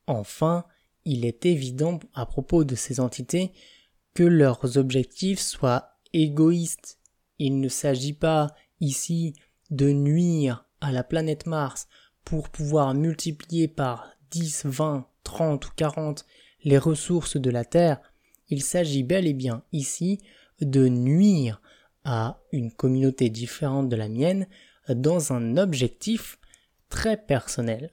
Enfin, 0.07 0.65
il 1.05 1.25
est 1.25 1.45
évident 1.45 1.99
à 2.13 2.25
propos 2.25 2.63
de 2.63 2.75
ces 2.75 2.99
entités 2.99 3.51
que 4.13 4.23
leurs 4.23 4.77
objectifs 4.77 5.39
soient 5.39 5.97
égoïstes. 6.13 6.99
Il 7.37 7.59
ne 7.59 7.69
s'agit 7.69 8.13
pas 8.13 8.53
ici 8.79 9.33
de 9.69 9.91
nuire 9.91 10.65
à 10.81 10.91
la 10.91 11.03
planète 11.03 11.45
Mars 11.45 11.87
pour 12.25 12.49
pouvoir 12.49 12.93
multiplier 12.93 13.67
par 13.67 14.09
10, 14.31 14.65
20, 14.65 15.07
30 15.23 15.65
ou 15.67 15.69
40 15.75 16.25
les 16.63 16.77
ressources 16.77 17.37
de 17.37 17.49
la 17.49 17.65
Terre, 17.65 18.01
il 18.49 18.61
s'agit 18.61 19.03
bel 19.03 19.27
et 19.27 19.33
bien 19.33 19.63
ici 19.71 20.19
de 20.61 20.87
nuire 20.87 21.61
à 22.03 22.41
une 22.51 22.71
communauté 22.71 23.29
différente 23.29 23.89
de 23.89 23.95
la 23.95 24.09
mienne 24.09 24.47
dans 24.95 25.33
un 25.33 25.57
objectif 25.57 26.39
très 26.89 27.17
personnel. 27.17 27.91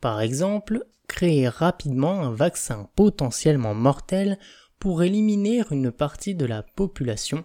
Par 0.00 0.20
exemple, 0.20 0.86
créer 1.08 1.48
rapidement 1.48 2.22
un 2.22 2.32
vaccin 2.32 2.88
potentiellement 2.94 3.74
mortel 3.74 4.38
pour 4.78 5.02
éliminer 5.02 5.62
une 5.70 5.92
partie 5.92 6.34
de 6.34 6.46
la 6.46 6.62
population. 6.62 7.42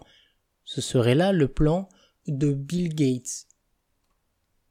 Ce 0.64 0.82
serait 0.82 1.16
là 1.16 1.34
le 1.34 1.48
plan 1.48 1.90
de 2.28 2.54
Bill 2.54 2.94
Gates. 2.96 3.48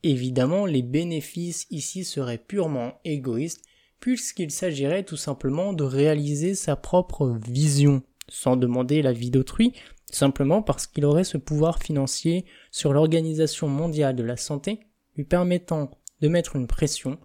Évidemment, 0.02 0.66
les 0.66 0.82
bénéfices 0.82 1.66
ici 1.70 2.04
seraient 2.04 2.38
purement 2.38 3.00
égoïstes 3.04 3.64
puisqu'il 4.00 4.50
s'agirait 4.50 5.04
tout 5.04 5.16
simplement 5.16 5.72
de 5.72 5.82
réaliser 5.82 6.54
sa 6.54 6.76
propre 6.76 7.38
vision, 7.48 8.02
sans 8.28 8.56
demander 8.56 9.00
l'avis 9.00 9.30
d'autrui, 9.30 9.72
simplement 10.10 10.62
parce 10.62 10.86
qu'il 10.86 11.06
aurait 11.06 11.24
ce 11.24 11.38
pouvoir 11.38 11.82
financier 11.82 12.44
sur 12.74 12.92
l'Organisation 12.92 13.68
mondiale 13.68 14.16
de 14.16 14.24
la 14.24 14.36
santé, 14.36 14.80
lui 15.14 15.22
permettant 15.22 15.92
de 16.20 16.26
mettre 16.26 16.56
une 16.56 16.66
pression 16.66 17.20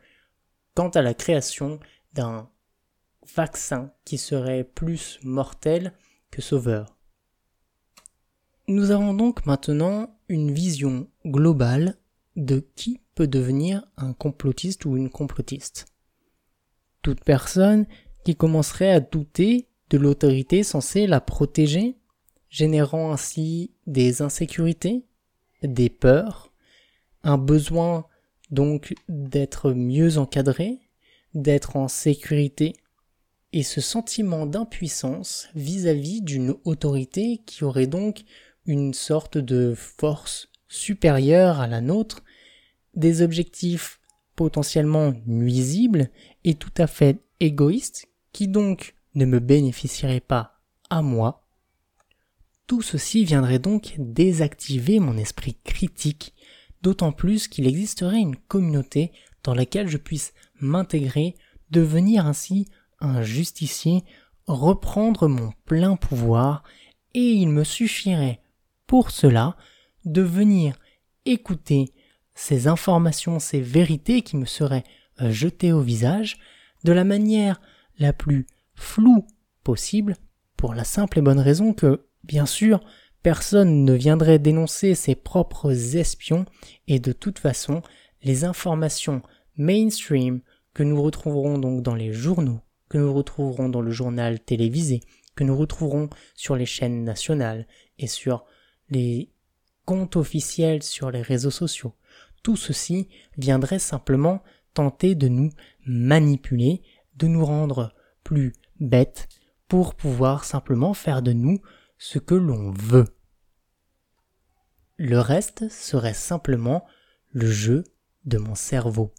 quant 0.76 0.90
à 0.90 1.02
la 1.02 1.16
création 1.16 1.80
d'un 2.14 2.48
vaccin 3.36 3.92
qui 4.06 4.20
serait 4.20 4.64
plus 4.64 5.20
mortel 5.24 5.94
que 6.30 6.44
sauveur. 6.44 6.96
Nous 8.68 8.92
avons 8.92 9.16
donc 9.16 9.48
maintenant 9.48 10.16
une 10.28 10.52
vision 10.52 11.10
globale 11.26 11.98
de 12.36 12.60
qui 12.76 13.02
peut 13.16 13.26
devenir 13.26 13.88
un 13.98 14.14
complotiste 14.14 14.86
ou 14.86 14.98
une 14.98 15.10
complotiste 15.10 15.88
toute 17.02 17.24
personne 17.24 17.88
qui 18.24 18.36
commencerait 18.36 18.92
à 18.92 19.00
douter 19.00 19.68
de 19.90 19.98
l'autorité 19.98 20.62
censée 20.62 21.08
la 21.08 21.22
protéger, 21.22 21.98
générant 22.50 23.12
ainsi 23.12 23.72
des 23.88 24.22
insécurités, 24.22 25.06
des 25.63 25.89
peurs, 25.89 26.52
un 27.24 27.38
besoin 27.38 28.06
donc 28.52 28.95
d'être 29.08 29.72
mieux 29.72 30.17
encadré, 30.17 30.80
d'être 31.34 31.76
en 31.76 31.88
sécurité, 31.88 32.74
et 33.52 33.63
ce 33.63 33.82
sentiment 33.82 34.45
d'impuissance 34.45 35.50
vis-à-vis 35.56 36.22
d'une 36.22 36.56
autorité 36.65 37.41
qui 37.45 37.63
aurait 37.63 37.88
donc 37.88 38.22
une 38.65 38.93
sorte 38.93 39.38
de 39.38 39.74
force 39.76 40.50
supérieure 40.67 41.60
à 41.60 41.67
la 41.67 41.82
nôtre, 41.82 42.24
des 42.95 43.22
objectifs 43.22 44.00
potentiellement 44.36 45.13
nuisible 45.26 46.10
et 46.43 46.54
tout 46.54 46.74
à 46.78 46.88
fait 46.88 47.19
égoïste 47.39 48.08
qui 48.32 48.48
donc 48.48 48.95
ne 49.15 49.26
me 49.26 49.39
bénéficierait 49.39 50.19
pas 50.19 50.62
à 50.89 51.02
moi, 51.02 51.49
tout 52.70 52.84
ceci 52.84 53.26
viendrait 53.26 53.58
donc 53.58 53.96
désactiver 53.98 55.00
mon 55.00 55.18
esprit 55.18 55.58
critique, 55.64 56.36
d'autant 56.84 57.12
plus 57.12 57.48
qu'il 57.48 57.66
existerait 57.66 58.20
une 58.20 58.36
communauté 58.36 59.12
dans 59.44 59.56
laquelle 59.56 59.88
je 59.88 59.98
puisse 59.98 60.36
m'intégrer, 60.62 61.34
devenir 61.72 62.28
ainsi 62.28 62.68
un 63.00 63.24
justicier, 63.24 64.04
reprendre 64.46 65.28
mon 65.28 65.52
plein 65.66 65.96
pouvoir, 65.96 66.64
et 67.16 67.32
il 67.32 67.50
me 67.50 67.64
suffirait 67.64 68.40
pour 68.86 69.10
cela 69.10 69.58
de 70.06 70.22
venir 70.22 70.76
écouter 71.26 71.92
ces 72.36 72.68
informations, 72.68 73.40
ces 73.40 73.62
vérités 73.62 74.22
qui 74.22 74.38
me 74.38 74.46
seraient 74.46 74.86
jetées 75.18 75.74
au 75.74 75.82
visage 75.82 76.38
de 76.84 76.92
la 76.92 77.04
manière 77.04 77.62
la 77.98 78.14
plus 78.14 78.46
floue 78.76 79.26
possible, 79.64 80.18
pour 80.56 80.76
la 80.76 80.84
simple 80.84 81.18
et 81.18 81.22
bonne 81.24 81.40
raison 81.40 81.74
que, 81.74 82.06
bien 82.24 82.46
sûr, 82.46 82.80
personne 83.24 83.84
ne 83.86 83.94
viendrait 83.94 84.40
dénoncer 84.40 84.96
ses 84.96 85.16
propres 85.16 85.96
espions, 85.96 86.46
et 86.88 87.00
de 87.00 87.12
toute 87.12 87.40
façon, 87.40 87.82
les 88.24 88.44
informations 88.44 89.22
mainstream 89.58 90.42
que 90.74 90.84
nous 90.84 91.02
retrouverons 91.02 91.58
donc 91.58 91.84
dans 91.84 91.96
les 91.96 92.14
journaux, 92.14 92.62
que 92.90 92.98
nous 92.98 93.14
retrouverons 93.14 93.70
dans 93.70 93.82
le 93.82 93.92
journal 93.92 94.40
télévisé, 94.40 95.02
que 95.36 95.44
nous 95.44 95.58
retrouverons 95.58 96.10
sur 96.36 96.56
les 96.56 96.66
chaînes 96.66 97.04
nationales 97.04 97.68
et 97.98 98.08
sur 98.08 98.46
les 98.90 99.30
comptes 99.86 100.16
officiels 100.16 100.84
sur 100.84 101.12
les 101.12 101.22
réseaux 101.22 101.52
sociaux, 101.52 101.94
tout 102.44 102.56
ceci 102.56 103.08
viendrait 103.38 103.80
simplement 103.80 104.44
tenter 104.74 105.16
de 105.16 105.28
nous 105.28 105.50
manipuler, 105.86 106.82
de 107.16 107.28
nous 107.28 107.44
rendre 107.44 107.94
plus 108.24 108.54
bêtes 108.80 109.28
pour 109.68 109.96
pouvoir 109.96 110.46
simplement 110.46 110.94
faire 110.94 111.22
de 111.22 111.34
nous 111.34 111.60
ce 112.00 112.18
que 112.18 112.34
l'on 112.34 112.72
veut. 112.72 113.06
Le 114.98 115.20
reste 115.20 115.70
serait 115.70 116.14
simplement 116.14 116.86
le 117.32 117.52
jeu 117.52 117.84
de 118.26 118.38
mon 118.38 118.56
cerveau. 118.56 119.14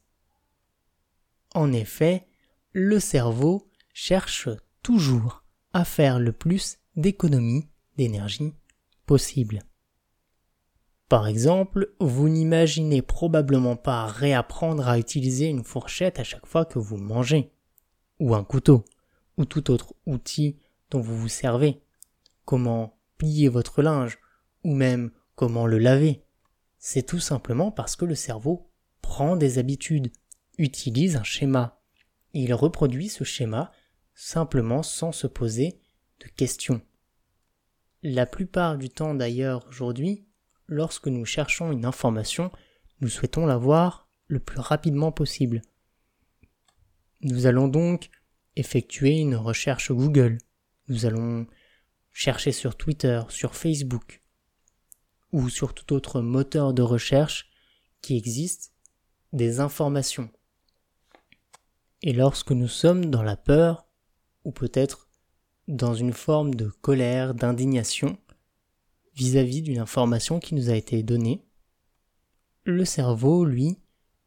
En 1.54 1.72
effet, 1.72 2.26
le 2.72 2.98
cerveau 2.98 3.70
cherche 3.92 4.48
toujours 4.82 5.44
à 5.72 5.84
faire 5.84 6.18
le 6.18 6.32
plus 6.32 6.78
d'économies 6.96 7.68
d'énergie 7.96 8.54
possible. 9.06 9.60
Par 11.08 11.26
exemple, 11.26 11.92
vous 12.00 12.28
n'imaginez 12.28 13.02
probablement 13.02 13.76
pas 13.76 14.06
réapprendre 14.06 14.88
à 14.88 14.98
utiliser 14.98 15.48
une 15.48 15.64
fourchette 15.64 16.18
à 16.18 16.24
chaque 16.24 16.46
fois 16.46 16.64
que 16.64 16.78
vous 16.78 16.96
mangez, 16.96 17.52
ou 18.20 18.34
un 18.34 18.44
couteau, 18.44 18.84
ou 19.36 19.44
tout 19.44 19.70
autre 19.70 19.94
outil 20.06 20.56
dont 20.90 21.00
vous 21.00 21.16
vous 21.16 21.28
servez, 21.28 21.82
comment 22.50 22.98
plier 23.16 23.48
votre 23.48 23.80
linge, 23.80 24.18
ou 24.64 24.74
même 24.74 25.12
comment 25.36 25.68
le 25.68 25.78
laver. 25.78 26.24
C'est 26.78 27.06
tout 27.06 27.20
simplement 27.20 27.70
parce 27.70 27.94
que 27.94 28.04
le 28.04 28.16
cerveau 28.16 28.72
prend 29.02 29.36
des 29.36 29.58
habitudes, 29.58 30.10
utilise 30.58 31.14
un 31.14 31.22
schéma. 31.22 31.80
Il 32.32 32.52
reproduit 32.52 33.08
ce 33.08 33.22
schéma 33.22 33.70
simplement 34.14 34.82
sans 34.82 35.12
se 35.12 35.28
poser 35.28 35.78
de 36.18 36.26
questions. 36.26 36.80
La 38.02 38.26
plupart 38.26 38.78
du 38.78 38.88
temps 38.90 39.14
d'ailleurs 39.14 39.64
aujourd'hui, 39.68 40.26
lorsque 40.66 41.06
nous 41.06 41.24
cherchons 41.24 41.70
une 41.70 41.84
information, 41.84 42.50
nous 43.00 43.08
souhaitons 43.08 43.46
l'avoir 43.46 44.08
le 44.26 44.40
plus 44.40 44.58
rapidement 44.58 45.12
possible. 45.12 45.62
Nous 47.20 47.46
allons 47.46 47.68
donc 47.68 48.10
effectuer 48.56 49.20
une 49.20 49.36
recherche 49.36 49.92
Google. 49.92 50.38
Nous 50.88 51.06
allons 51.06 51.46
chercher 52.12 52.52
sur 52.52 52.76
Twitter, 52.76 53.22
sur 53.28 53.54
Facebook 53.54 54.22
ou 55.32 55.48
sur 55.48 55.74
tout 55.74 55.92
autre 55.92 56.20
moteur 56.20 56.74
de 56.74 56.82
recherche 56.82 57.50
qui 58.02 58.16
existe 58.16 58.72
des 59.32 59.60
informations. 59.60 60.30
Et 62.02 62.12
lorsque 62.12 62.52
nous 62.52 62.68
sommes 62.68 63.06
dans 63.06 63.22
la 63.22 63.36
peur, 63.36 63.86
ou 64.44 64.52
peut-être 64.52 65.08
dans 65.68 65.94
une 65.94 66.14
forme 66.14 66.54
de 66.54 66.68
colère, 66.68 67.34
d'indignation, 67.34 68.18
vis-à-vis 69.14 69.62
d'une 69.62 69.78
information 69.78 70.40
qui 70.40 70.54
nous 70.54 70.70
a 70.70 70.74
été 70.74 71.02
donnée, 71.02 71.44
le 72.64 72.84
cerveau, 72.84 73.44
lui, 73.44 73.78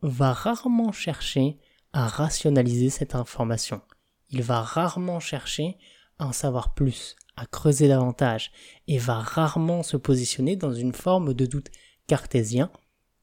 va 0.02 0.34
rarement 0.34 0.91
chercher 0.91 1.58
à 1.93 2.08
rationaliser 2.08 2.89
cette 2.89 3.15
information. 3.15 3.82
Il 4.30 4.41
va 4.41 4.62
rarement 4.62 5.19
chercher 5.19 5.78
à 6.19 6.28
en 6.28 6.32
savoir 6.32 6.74
plus, 6.74 7.15
à 7.36 7.46
creuser 7.46 7.88
davantage, 7.88 8.52
et 8.88 8.98
va 8.98 9.15
rarement 9.15 9.84
se 9.84 9.98
positionner 9.98 10.56
dans 10.56 10.74
une 10.74 10.93
forme 10.93 11.34
de 11.34 11.46
doute 11.46 11.69
cartésien, 12.08 12.72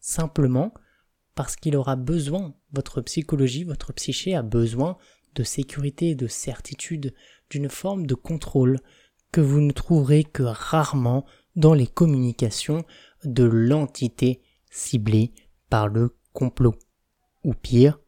simplement 0.01 0.73
parce 1.35 1.57
qu'il 1.57 1.77
aura 1.77 1.97
besoin, 1.97 2.55
votre 2.73 3.01
psychologie, 3.01 3.65
votre 3.65 3.93
psyché 3.93 4.35
a 4.35 4.43
besoin 4.43 4.99
de 5.35 5.43
sécurité, 5.43 6.15
de 6.15 6.27
certitude, 6.27 7.15
d'une 7.51 7.69
forme 7.69 8.07
de 8.07 8.15
contrôle 8.15 8.79
que 9.33 9.41
vous 9.41 9.61
ne 9.61 9.73
trouverez 9.73 10.25
que 10.25 10.43
rarement 10.43 11.25
dans 11.57 11.75
les 11.75 11.87
communications 11.87 12.85
de 13.25 13.45
l'entité 13.45 14.43
ciblée 14.71 15.33
par 15.69 15.89
le 15.89 16.17
complot, 16.33 16.75
ou 17.45 17.55
pire, 17.55 17.99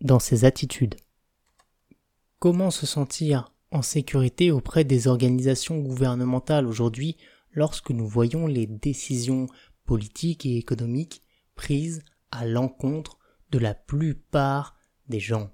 dans 0.00 0.18
ses 0.18 0.44
attitudes. 0.44 0.96
Comment 2.38 2.70
se 2.70 2.86
sentir 2.86 3.53
en 3.74 3.82
sécurité 3.82 4.52
auprès 4.52 4.84
des 4.84 5.08
organisations 5.08 5.78
gouvernementales 5.78 6.66
aujourd'hui 6.66 7.16
lorsque 7.50 7.90
nous 7.90 8.06
voyons 8.06 8.46
les 8.46 8.68
décisions 8.68 9.48
politiques 9.84 10.46
et 10.46 10.56
économiques 10.56 11.22
prises 11.56 12.04
à 12.30 12.46
l'encontre 12.46 13.18
de 13.50 13.58
la 13.58 13.74
plupart 13.74 14.76
des 15.08 15.18
gens. 15.18 15.50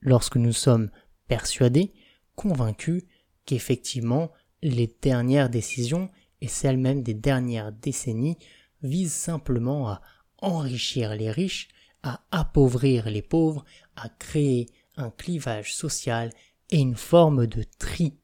Lorsque 0.00 0.36
nous 0.36 0.52
sommes 0.52 0.90
persuadés, 1.28 1.92
convaincus 2.34 3.04
qu'effectivement 3.46 4.32
les 4.60 4.92
dernières 5.00 5.48
décisions 5.48 6.10
et 6.40 6.48
celles 6.48 6.78
mêmes 6.78 7.04
des 7.04 7.14
dernières 7.14 7.70
décennies 7.70 8.38
visent 8.82 9.12
simplement 9.12 9.88
à 9.88 10.02
enrichir 10.38 11.14
les 11.14 11.30
riches, 11.30 11.68
à 12.02 12.24
appauvrir 12.32 13.08
les 13.08 13.22
pauvres, 13.22 13.64
à 13.94 14.08
créer 14.08 14.66
un 14.96 15.10
clivage 15.10 15.72
social 15.72 16.32
et 16.70 16.78
une 16.78 16.96
forme 16.96 17.46
de 17.46 17.64
tri 17.78 18.18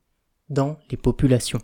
dans 0.48 0.78
les 0.90 0.96
populations. 0.96 1.60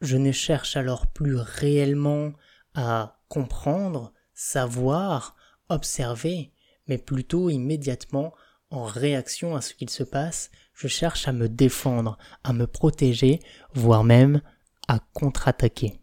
Je 0.00 0.16
ne 0.16 0.32
cherche 0.32 0.76
alors 0.76 1.06
plus 1.08 1.36
réellement 1.36 2.32
à 2.74 3.20
comprendre, 3.28 4.12
savoir, 4.34 5.36
observer, 5.68 6.52
mais 6.86 6.98
plutôt 6.98 7.50
immédiatement 7.50 8.34
en 8.70 8.84
réaction 8.84 9.56
à 9.56 9.60
ce 9.60 9.74
qu'il 9.74 9.90
se 9.90 10.02
passe, 10.02 10.50
je 10.74 10.88
cherche 10.88 11.28
à 11.28 11.32
me 11.32 11.48
défendre, 11.48 12.18
à 12.44 12.52
me 12.52 12.66
protéger, 12.66 13.40
voire 13.74 14.04
même 14.04 14.40
à 14.88 15.00
contre-attaquer. 15.12 16.00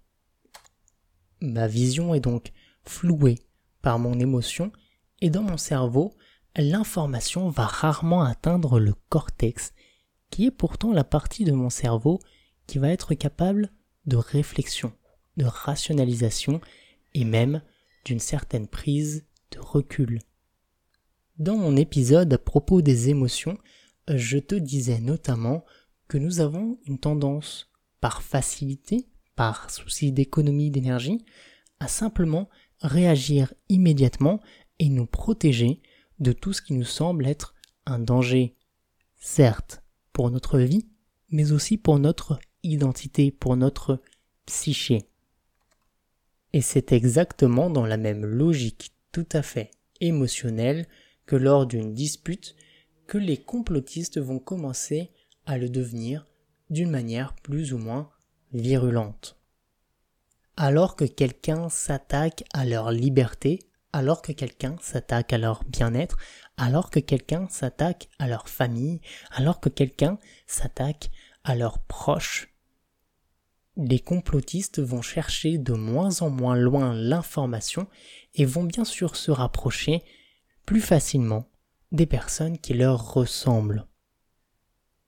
Ma 1.41 1.67
vision 1.67 2.13
est 2.13 2.19
donc 2.19 2.51
flouée 2.83 3.39
par 3.81 3.99
mon 3.99 4.19
émotion 4.19 4.71
et 5.21 5.29
dans 5.29 5.43
mon 5.43 5.57
cerveau, 5.57 6.15
l'information 6.57 7.49
va 7.49 7.65
rarement 7.65 8.23
atteindre 8.23 8.79
le 8.79 8.93
cortex, 9.09 9.73
qui 10.29 10.45
est 10.45 10.51
pourtant 10.51 10.91
la 10.91 11.03
partie 11.03 11.45
de 11.45 11.51
mon 11.51 11.69
cerveau 11.69 12.19
qui 12.65 12.79
va 12.79 12.89
être 12.89 13.13
capable 13.13 13.71
de 14.05 14.17
réflexion, 14.17 14.91
de 15.37 15.45
rationalisation 15.45 16.59
et 17.13 17.23
même 17.23 17.61
d'une 18.05 18.19
certaine 18.19 18.67
prise 18.67 19.25
de 19.51 19.59
recul. 19.59 20.19
Dans 21.37 21.55
mon 21.55 21.75
épisode 21.75 22.33
à 22.33 22.37
propos 22.37 22.81
des 22.81 23.09
émotions, 23.09 23.57
je 24.07 24.37
te 24.37 24.55
disais 24.55 24.99
notamment 24.99 25.63
que 26.07 26.17
nous 26.17 26.39
avons 26.39 26.79
une 26.85 26.99
tendance, 26.99 27.69
par 27.99 28.21
facilité, 28.21 29.07
par 29.35 29.69
souci 29.69 30.11
d'économie 30.11 30.71
d'énergie, 30.71 31.25
à 31.79 31.87
simplement 31.87 32.49
réagir 32.81 33.53
immédiatement 33.69 34.39
et 34.79 34.89
nous 34.89 35.05
protéger 35.05 35.81
de 36.19 36.31
tout 36.31 36.53
ce 36.53 36.61
qui 36.61 36.73
nous 36.73 36.83
semble 36.83 37.25
être 37.25 37.53
un 37.85 37.99
danger, 37.99 38.55
certes, 39.17 39.83
pour 40.13 40.31
notre 40.31 40.59
vie, 40.59 40.87
mais 41.29 41.51
aussi 41.51 41.77
pour 41.77 41.99
notre 41.99 42.39
identité, 42.63 43.31
pour 43.31 43.55
notre 43.55 44.01
psyché. 44.45 45.09
Et 46.53 46.61
c'est 46.61 46.91
exactement 46.91 47.69
dans 47.69 47.85
la 47.85 47.97
même 47.97 48.25
logique 48.25 48.93
tout 49.11 49.27
à 49.31 49.41
fait 49.41 49.71
émotionnelle 49.99 50.87
que 51.25 51.35
lors 51.35 51.65
d'une 51.65 51.93
dispute 51.93 52.55
que 53.05 53.17
les 53.17 53.37
complotistes 53.37 54.19
vont 54.19 54.39
commencer 54.39 55.11
à 55.45 55.57
le 55.57 55.69
devenir 55.69 56.25
d'une 56.69 56.89
manière 56.89 57.35
plus 57.35 57.73
ou 57.73 57.77
moins 57.77 58.09
virulente. 58.53 59.37
Alors 60.55 60.95
que 60.95 61.05
quelqu'un 61.05 61.69
s'attaque 61.69 62.43
à 62.53 62.65
leur 62.65 62.91
liberté, 62.91 63.59
alors 63.93 64.21
que 64.21 64.31
quelqu'un 64.31 64.75
s'attaque 64.81 65.33
à 65.33 65.37
leur 65.37 65.63
bien-être, 65.65 66.17
alors 66.57 66.89
que 66.89 66.99
quelqu'un 66.99 67.47
s'attaque 67.49 68.09
à 68.19 68.27
leur 68.27 68.49
famille, 68.49 69.01
alors 69.31 69.59
que 69.59 69.69
quelqu'un 69.69 70.19
s'attaque 70.45 71.11
à 71.43 71.55
leurs 71.55 71.79
proches, 71.79 72.49
les 73.77 73.99
complotistes 73.99 74.79
vont 74.79 75.01
chercher 75.01 75.57
de 75.57 75.73
moins 75.73 76.21
en 76.21 76.29
moins 76.29 76.55
loin 76.55 76.93
l'information 76.93 77.87
et 78.33 78.45
vont 78.45 78.63
bien 78.63 78.85
sûr 78.85 79.15
se 79.15 79.31
rapprocher 79.31 80.03
plus 80.65 80.81
facilement 80.81 81.47
des 81.91 82.07
personnes 82.07 82.57
qui 82.57 82.73
leur 82.73 83.13
ressemblent. 83.13 83.85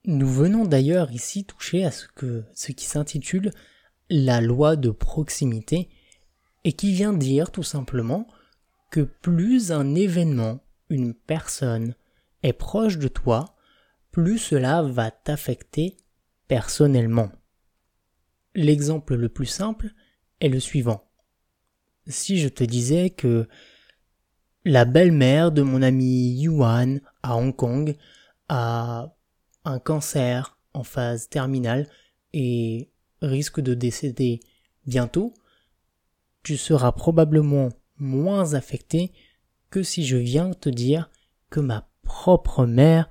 Nous 0.06 0.28
venons 0.28 0.64
d'ailleurs 0.64 1.10
ici 1.10 1.44
toucher 1.44 1.84
à 1.84 1.90
ce 1.90 2.06
que 2.08 2.44
ce 2.54 2.72
qui 2.72 2.86
s'intitule 2.86 3.50
la 4.08 4.40
loi 4.40 4.76
de 4.76 4.90
proximité 4.90 5.90
et 6.64 6.72
qui 6.72 6.92
vient 6.92 7.12
dire 7.12 7.50
tout 7.50 7.62
simplement 7.62 8.26
que 8.90 9.00
plus 9.00 9.72
un 9.72 9.94
événement, 9.94 10.60
une 10.88 11.14
personne 11.14 11.94
est 12.42 12.52
proche 12.52 12.98
de 12.98 13.08
toi, 13.08 13.56
plus 14.10 14.38
cela 14.38 14.82
va 14.82 15.10
t'affecter 15.10 15.96
personnellement. 16.48 17.30
L'exemple 18.54 19.14
le 19.14 19.28
plus 19.28 19.46
simple 19.46 19.94
est 20.40 20.48
le 20.48 20.58
suivant. 20.58 21.04
Si 22.06 22.38
je 22.38 22.48
te 22.48 22.64
disais 22.64 23.10
que 23.10 23.46
la 24.64 24.84
belle-mère 24.84 25.52
de 25.52 25.62
mon 25.62 25.80
ami 25.82 26.32
Yuan 26.40 27.00
à 27.22 27.36
Hong 27.36 27.54
Kong 27.54 27.96
a 28.48 29.14
un 29.64 29.78
cancer 29.78 30.58
en 30.74 30.82
phase 30.82 31.28
terminale 31.28 31.88
et 32.32 32.90
risque 33.22 33.60
de 33.60 33.74
décéder 33.74 34.40
bientôt, 34.86 35.34
tu 36.42 36.56
seras 36.56 36.92
probablement 36.92 37.68
moins 38.00 38.54
affecté 38.54 39.12
que 39.70 39.82
si 39.82 40.04
je 40.04 40.16
viens 40.16 40.52
te 40.52 40.68
dire 40.68 41.10
que 41.50 41.60
ma 41.60 41.88
propre 42.02 42.66
mère 42.66 43.08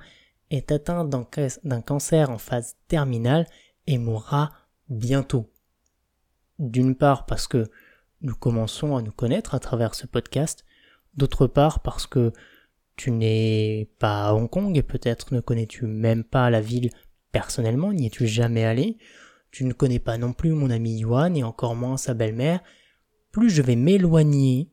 est 0.49 0.71
atteinte 0.71 1.09
d'un 1.09 1.81
cancer 1.81 2.29
en 2.29 2.37
phase 2.37 2.75
terminale 2.87 3.47
et 3.87 3.97
mourra 3.97 4.51
bientôt. 4.89 5.49
D'une 6.57 6.95
part 6.95 7.25
parce 7.25 7.47
que 7.47 7.69
nous 8.21 8.35
commençons 8.35 8.97
à 8.97 9.01
nous 9.01 9.11
connaître 9.11 9.55
à 9.55 9.59
travers 9.59 9.95
ce 9.95 10.07
podcast, 10.07 10.65
d'autre 11.15 11.47
part 11.47 11.81
parce 11.81 12.07
que 12.07 12.33
tu 12.95 13.11
n'es 13.11 13.89
pas 13.99 14.27
à 14.27 14.33
Hong 14.33 14.49
Kong 14.49 14.75
et 14.75 14.83
peut-être 14.83 15.33
ne 15.33 15.39
connais-tu 15.39 15.85
même 15.85 16.25
pas 16.25 16.49
la 16.49 16.59
ville 16.59 16.89
personnellement, 17.31 17.93
n'y 17.93 18.07
es-tu 18.07 18.27
jamais 18.27 18.65
allé, 18.65 18.97
tu 19.51 19.63
ne 19.63 19.73
connais 19.73 19.99
pas 19.99 20.17
non 20.17 20.33
plus 20.33 20.51
mon 20.51 20.69
ami 20.69 20.99
Yuan 20.99 21.37
et 21.37 21.43
encore 21.43 21.75
moins 21.75 21.95
sa 21.95 22.13
belle-mère, 22.13 22.59
plus 23.31 23.49
je 23.49 23.61
vais 23.61 23.75
m'éloigner 23.75 24.69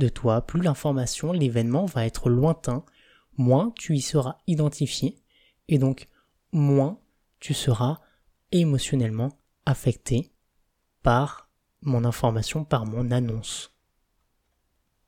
de 0.00 0.08
toi, 0.08 0.44
plus 0.44 0.60
l'information, 0.60 1.30
l'événement 1.32 1.84
va 1.84 2.04
être 2.04 2.28
lointain, 2.28 2.84
moins 3.36 3.72
tu 3.76 3.94
y 3.94 4.00
seras 4.00 4.38
identifié, 4.48 5.22
et 5.68 5.78
donc 5.78 6.08
moins 6.50 6.98
tu 7.38 7.54
seras 7.54 8.00
émotionnellement 8.50 9.28
affecté 9.64 10.32
par 11.02 11.48
mon 11.82 12.04
information, 12.04 12.64
par 12.64 12.86
mon 12.86 13.12
annonce. 13.12 13.72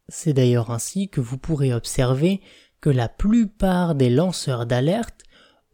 C'est 0.09 0.33
d'ailleurs 0.33 0.71
ainsi 0.71 1.09
que 1.09 1.21
vous 1.21 1.39
pourrez 1.39 1.75
observer 1.75 2.41
que 2.81 2.91
la 2.91 3.09
plupart 3.09 3.95
des 3.95 4.11
lanceurs 4.11 4.67
d'alerte 4.67 5.23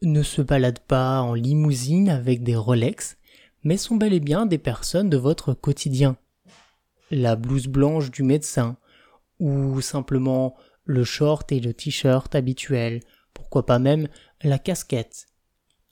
ne 0.01 0.23
se 0.23 0.41
baladent 0.41 0.79
pas 0.79 1.21
en 1.21 1.33
limousine 1.33 2.09
avec 2.09 2.43
des 2.43 2.55
Rolex, 2.55 3.17
mais 3.63 3.77
sont 3.77 3.95
bel 3.95 4.13
et 4.13 4.19
bien 4.19 4.45
des 4.45 4.57
personnes 4.57 5.09
de 5.09 5.17
votre 5.17 5.53
quotidien. 5.53 6.17
La 7.11 7.35
blouse 7.35 7.67
blanche 7.67 8.11
du 8.11 8.23
médecin, 8.23 8.77
ou 9.39 9.81
simplement 9.81 10.55
le 10.83 11.03
short 11.03 11.51
et 11.51 11.59
le 11.59 11.73
t-shirt 11.73 12.33
habituel, 12.35 13.01
pourquoi 13.33 13.65
pas 13.65 13.79
même 13.79 14.07
la 14.41 14.59
casquette. 14.59 15.27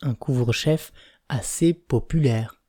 Un 0.01 0.15
couvre-chef 0.15 0.91
assez 1.29 1.73
populaire. 1.73 2.61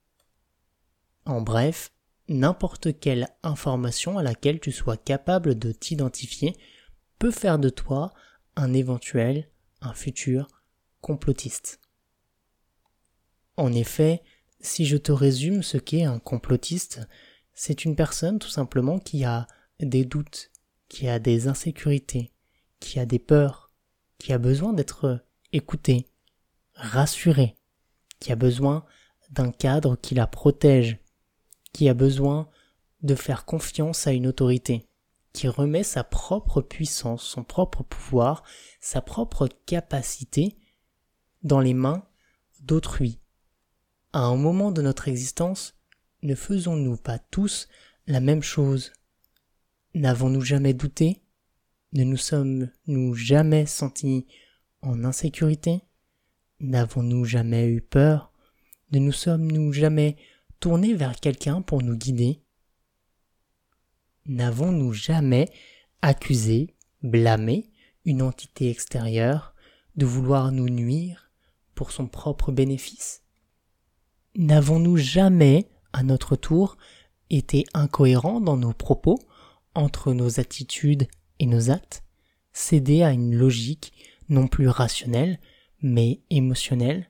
En 1.25 1.41
bref, 1.41 1.93
n'importe 2.29 2.99
quelle 2.99 3.29
information 3.43 4.19
à 4.19 4.23
laquelle 4.23 4.61
tu 4.61 4.73
sois 4.73 4.97
capable 4.97 5.59
de 5.59 5.73
t'identifier 5.73 6.57
peut 7.19 7.31
faire 7.31 7.59
de 7.59 7.69
toi 7.69 8.13
un 8.57 8.73
éventuel, 8.73 9.49
un 9.81 9.95
futur 9.95 10.49
complotiste. 11.01 11.81
En 13.57 13.73
effet, 13.73 14.23
si 14.61 14.87
je 14.87 14.97
te 14.97 15.13
résume 15.13 15.63
ce 15.63 15.79
qu'est 15.79 16.05
un 16.05 16.19
complotiste, 16.19 17.01
c'est 17.55 17.85
une 17.85 17.97
personne 17.97 18.39
tout 18.39 18.49
simplement 18.49 18.99
qui 18.99 19.25
a 19.25 19.47
des 19.81 20.05
doutes, 20.05 20.51
qui 20.89 21.09
a 21.09 21.19
des 21.19 21.49
insécurités, 21.49 22.33
qui 22.81 22.99
a 22.99 23.07
des 23.07 23.19
peurs, 23.19 23.71
qui 24.19 24.33
a 24.33 24.39
besoin 24.39 24.73
d'être 24.73 25.25
écouté, 25.53 26.09
rassuré, 26.75 27.57
qui 28.21 28.33
a 28.33 28.37
besoin 28.37 28.85
d'un 29.31 29.51
cadre 29.51 29.97
qui 29.97 30.15
la 30.15 30.27
protège, 30.27 30.99
qui 31.73 31.89
a 31.89 31.95
besoin 31.95 32.49
de 33.03 33.15
faire 33.15 33.45
confiance 33.45 34.07
à 34.07 34.13
une 34.13 34.27
autorité, 34.27 34.89
qui 35.33 35.49
remet 35.49 35.85
sa 35.85 36.05
propre 36.05 36.61
puissance, 36.61 37.23
son 37.23 37.45
propre 37.45 37.83
pouvoir, 37.83 38.43
sa 38.81 39.01
propre 39.01 39.49
capacité 39.67 40.57
dans 41.43 41.61
les 41.61 41.75
mains 41.75 42.05
d'autrui. 42.61 43.21
À 44.13 44.21
un 44.21 44.37
moment 44.37 44.73
de 44.73 44.83
notre 44.83 45.09
existence, 45.09 45.75
ne 46.23 46.35
faisons-nous 46.35 46.97
pas 46.97 47.19
tous 47.19 47.69
la 48.07 48.21
même 48.21 48.43
chose? 48.43 48.93
N'avons-nous 49.95 50.43
jamais 50.43 50.75
douté? 50.75 51.23
Ne 51.93 52.05
nous 52.05 52.17
sommes-nous 52.19 53.15
jamais 53.15 53.65
sentis 53.65 54.27
en 54.83 55.05
insécurité? 55.05 55.81
N'avons-nous 56.61 57.25
jamais 57.25 57.67
eu 57.67 57.81
peur? 57.81 58.33
Ne 58.93 58.99
nous 58.99 59.13
sommes-nous 59.13 59.73
jamais 59.73 60.17
tournés 60.61 60.95
vers 60.95 61.19
quelqu'un 61.19 61.63
pour 61.63 61.83
nous 61.83 61.97
guider? 61.97 62.43
N'avons-nous 64.27 64.93
jamais 64.93 65.49
accusé, 66.03 66.75
blâmé 67.03 67.71
une 68.05 68.23
entité 68.23 68.71
extérieure 68.71 69.55
de 69.97 70.05
vouloir 70.05 70.53
nous 70.53 70.69
nuire 70.69 71.31
pour 71.75 71.93
son 71.93 72.07
propre 72.07 72.53
bénéfice? 72.53 73.23
N'avons-nous 74.37 74.99
jamais, 74.99 75.71
à 75.93 76.03
notre 76.03 76.37
tour, 76.37 76.77
été 77.31 77.65
incohérents 77.73 78.41
dans 78.41 78.57
nos 78.57 78.75
propos? 78.75 79.19
Entre 79.79 80.13
nos 80.13 80.41
attitudes 80.41 81.07
et 81.39 81.47
nos 81.47 81.71
actes, 81.71 82.03
cédé 82.53 83.05
à 83.05 83.13
une 83.13 83.37
logique 83.37 83.93
non 84.29 84.49
plus 84.49 84.69
rationnelle, 84.69 85.39
mais 85.81 86.21
émotionnelle, 86.31 87.09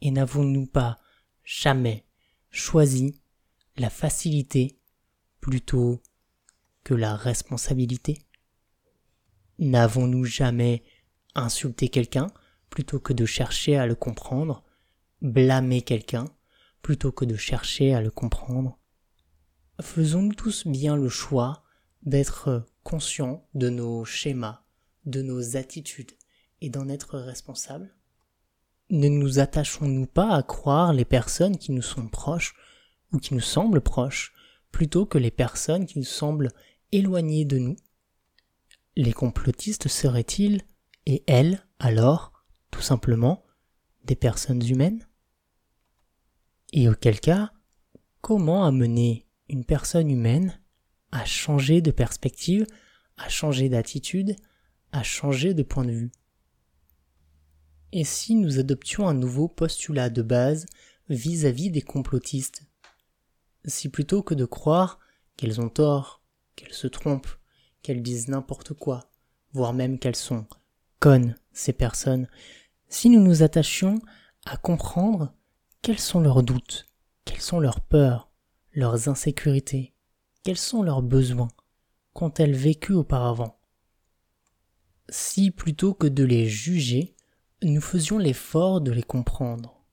et 0.00 0.10
n'avons-nous 0.10 0.66
pas 0.66 0.98
jamais 1.44 2.04
choisi 2.50 3.20
la 3.76 3.88
facilité 3.88 4.80
plutôt 5.40 6.02
que 6.82 6.92
la 6.92 7.14
responsabilité? 7.14 8.18
N'avons-nous 9.60 10.24
jamais 10.24 10.82
insulté 11.36 11.88
quelqu'un 11.88 12.26
plutôt 12.68 12.98
que 12.98 13.12
de 13.12 13.26
chercher 13.26 13.76
à 13.76 13.86
le 13.86 13.94
comprendre, 13.94 14.64
blâmer 15.22 15.82
quelqu'un 15.82 16.24
plutôt 16.82 17.12
que 17.12 17.24
de 17.24 17.36
chercher 17.36 17.94
à 17.94 18.00
le 18.00 18.10
comprendre? 18.10 18.76
Faisons-nous 19.80 20.34
tous 20.34 20.66
bien 20.66 20.96
le 20.96 21.08
choix 21.08 21.62
d'être 22.08 22.66
conscients 22.82 23.46
de 23.54 23.68
nos 23.68 24.04
schémas, 24.04 24.62
de 25.04 25.20
nos 25.20 25.56
attitudes 25.56 26.12
et 26.60 26.70
d'en 26.70 26.88
être 26.88 27.18
responsables 27.18 27.94
Ne 28.90 29.08
nous 29.08 29.38
attachons-nous 29.38 30.06
pas 30.06 30.34
à 30.34 30.42
croire 30.42 30.92
les 30.94 31.04
personnes 31.04 31.58
qui 31.58 31.70
nous 31.70 31.82
sont 31.82 32.08
proches 32.08 32.54
ou 33.12 33.18
qui 33.18 33.34
nous 33.34 33.40
semblent 33.40 33.82
proches 33.82 34.32
plutôt 34.72 35.04
que 35.04 35.18
les 35.18 35.30
personnes 35.30 35.86
qui 35.86 35.98
nous 35.98 36.04
semblent 36.04 36.50
éloignées 36.92 37.44
de 37.44 37.58
nous? 37.58 37.76
Les 38.96 39.12
complotistes 39.12 39.88
seraient-ils, 39.88 40.62
et 41.06 41.22
elles, 41.26 41.64
alors, 41.78 42.32
tout 42.70 42.82
simplement, 42.82 43.44
des 44.04 44.16
personnes 44.16 44.66
humaines? 44.66 45.06
Et 46.72 46.88
auquel 46.88 47.20
cas, 47.20 47.52
comment 48.20 48.64
amener 48.64 49.26
une 49.48 49.64
personne 49.64 50.10
humaine 50.10 50.60
à 51.12 51.24
changer 51.24 51.80
de 51.80 51.90
perspective, 51.90 52.66
à 53.16 53.28
changer 53.28 53.68
d'attitude, 53.68 54.36
à 54.92 55.02
changer 55.02 55.54
de 55.54 55.62
point 55.62 55.84
de 55.84 55.92
vue. 55.92 56.12
Et 57.92 58.04
si 58.04 58.34
nous 58.34 58.58
adoptions 58.58 59.08
un 59.08 59.14
nouveau 59.14 59.48
postulat 59.48 60.10
de 60.10 60.22
base 60.22 60.66
vis-à-vis 61.08 61.68
-vis 61.68 61.72
des 61.72 61.82
complotistes? 61.82 62.62
Si 63.64 63.88
plutôt 63.88 64.22
que 64.22 64.34
de 64.34 64.44
croire 64.44 64.98
qu'elles 65.36 65.60
ont 65.60 65.70
tort, 65.70 66.22
qu'elles 66.56 66.74
se 66.74 66.86
trompent, 66.86 67.38
qu'elles 67.82 68.02
disent 68.02 68.28
n'importe 68.28 68.74
quoi, 68.74 69.10
voire 69.52 69.72
même 69.72 69.98
qu'elles 69.98 70.16
sont 70.16 70.46
connes, 71.00 71.36
ces 71.52 71.72
personnes, 71.72 72.28
si 72.88 73.08
nous 73.08 73.20
nous 73.20 73.42
attachions 73.42 73.98
à 74.44 74.56
comprendre 74.56 75.34
quels 75.82 75.98
sont 75.98 76.20
leurs 76.20 76.42
doutes, 76.42 76.86
quelles 77.24 77.40
sont 77.40 77.60
leurs 77.60 77.80
peurs, 77.80 78.30
leurs 78.72 79.08
insécurités, 79.08 79.94
quels 80.48 80.56
sont 80.56 80.82
leurs 80.82 81.02
besoins, 81.02 81.50
qu'ont-elles 82.14 82.56
vécu 82.56 82.94
auparavant? 82.94 83.60
Si 85.10 85.50
plutôt 85.50 85.92
que 85.92 86.06
de 86.06 86.24
les 86.24 86.48
juger, 86.48 87.14
nous 87.62 87.82
faisions 87.82 88.16
l'effort 88.16 88.80
de 88.80 88.90
les 88.90 89.02
comprendre. 89.02 89.84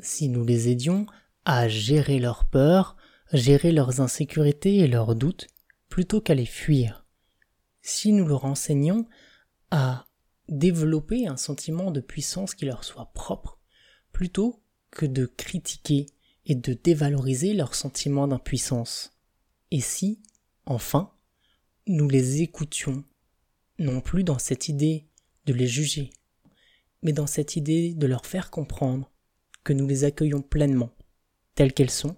Si 0.00 0.28
nous 0.28 0.44
les 0.44 0.68
aidions 0.68 1.06
à 1.46 1.66
gérer 1.66 2.18
leurs 2.18 2.44
peurs, 2.44 2.98
gérer 3.32 3.72
leurs 3.72 4.02
insécurités 4.02 4.76
et 4.80 4.86
leurs 4.86 5.14
doutes, 5.14 5.46
plutôt 5.88 6.20
qu'à 6.20 6.34
les 6.34 6.44
fuir. 6.44 7.06
Si 7.80 8.12
nous 8.12 8.26
leur 8.26 8.44
enseignions 8.44 9.08
à 9.70 10.04
développer 10.50 11.26
un 11.26 11.38
sentiment 11.38 11.90
de 11.90 12.00
puissance 12.00 12.54
qui 12.54 12.66
leur 12.66 12.84
soit 12.84 13.12
propre, 13.14 13.58
plutôt 14.12 14.62
que 14.90 15.06
de 15.06 15.24
critiquer 15.24 16.04
et 16.46 16.54
de 16.54 16.72
dévaloriser 16.72 17.54
leur 17.54 17.74
sentiment 17.74 18.28
d'impuissance. 18.28 19.12
Et 19.70 19.80
si, 19.80 20.20
enfin, 20.66 21.12
nous 21.86 22.08
les 22.08 22.42
écoutions, 22.42 23.04
non 23.78 24.00
plus 24.00 24.24
dans 24.24 24.38
cette 24.38 24.68
idée 24.68 25.06
de 25.46 25.52
les 25.52 25.66
juger, 25.66 26.10
mais 27.02 27.12
dans 27.12 27.26
cette 27.26 27.56
idée 27.56 27.94
de 27.94 28.06
leur 28.06 28.26
faire 28.26 28.50
comprendre 28.50 29.10
que 29.64 29.72
nous 29.72 29.86
les 29.86 30.04
accueillons 30.04 30.42
pleinement, 30.42 30.94
telles 31.54 31.72
qu'elles 31.72 31.90
sont, 31.90 32.16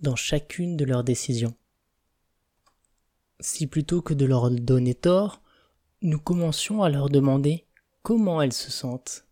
dans 0.00 0.16
chacune 0.16 0.76
de 0.76 0.84
leurs 0.84 1.04
décisions. 1.04 1.54
Si 3.40 3.66
plutôt 3.66 4.02
que 4.02 4.14
de 4.14 4.24
leur 4.24 4.50
donner 4.50 4.94
tort, 4.94 5.42
nous 6.02 6.18
commencions 6.18 6.82
à 6.82 6.88
leur 6.88 7.08
demander 7.08 7.66
comment 8.02 8.42
elles 8.42 8.52
se 8.52 8.70
sentent. 8.70 9.26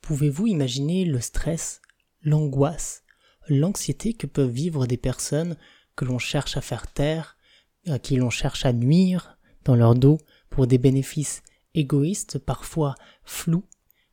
Pouvez-vous 0.00 0.46
imaginer 0.46 1.04
le 1.04 1.20
stress, 1.20 1.80
l'angoisse, 2.26 3.04
l'anxiété 3.48 4.12
que 4.12 4.26
peuvent 4.26 4.50
vivre 4.50 4.86
des 4.86 4.98
personnes 4.98 5.56
que 5.94 6.04
l'on 6.04 6.18
cherche 6.18 6.56
à 6.58 6.60
faire 6.60 6.92
taire, 6.92 7.38
à 7.86 7.98
qui 7.98 8.16
l'on 8.16 8.30
cherche 8.30 8.66
à 8.66 8.72
nuire 8.72 9.38
dans 9.64 9.76
leur 9.76 9.94
dos 9.94 10.18
pour 10.50 10.66
des 10.66 10.76
bénéfices 10.76 11.42
égoïstes, 11.74 12.38
parfois 12.38 12.94
flous. 13.24 13.64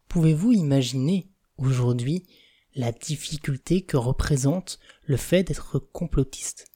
Pouvez-vous 0.07 0.53
imaginer 0.53 1.27
aujourd'hui 1.57 2.23
la 2.75 2.91
difficulté 2.91 3.81
que 3.81 3.97
représente 3.97 4.79
le 5.03 5.17
fait 5.17 5.43
d'être 5.43 5.79
complotiste? 5.79 6.67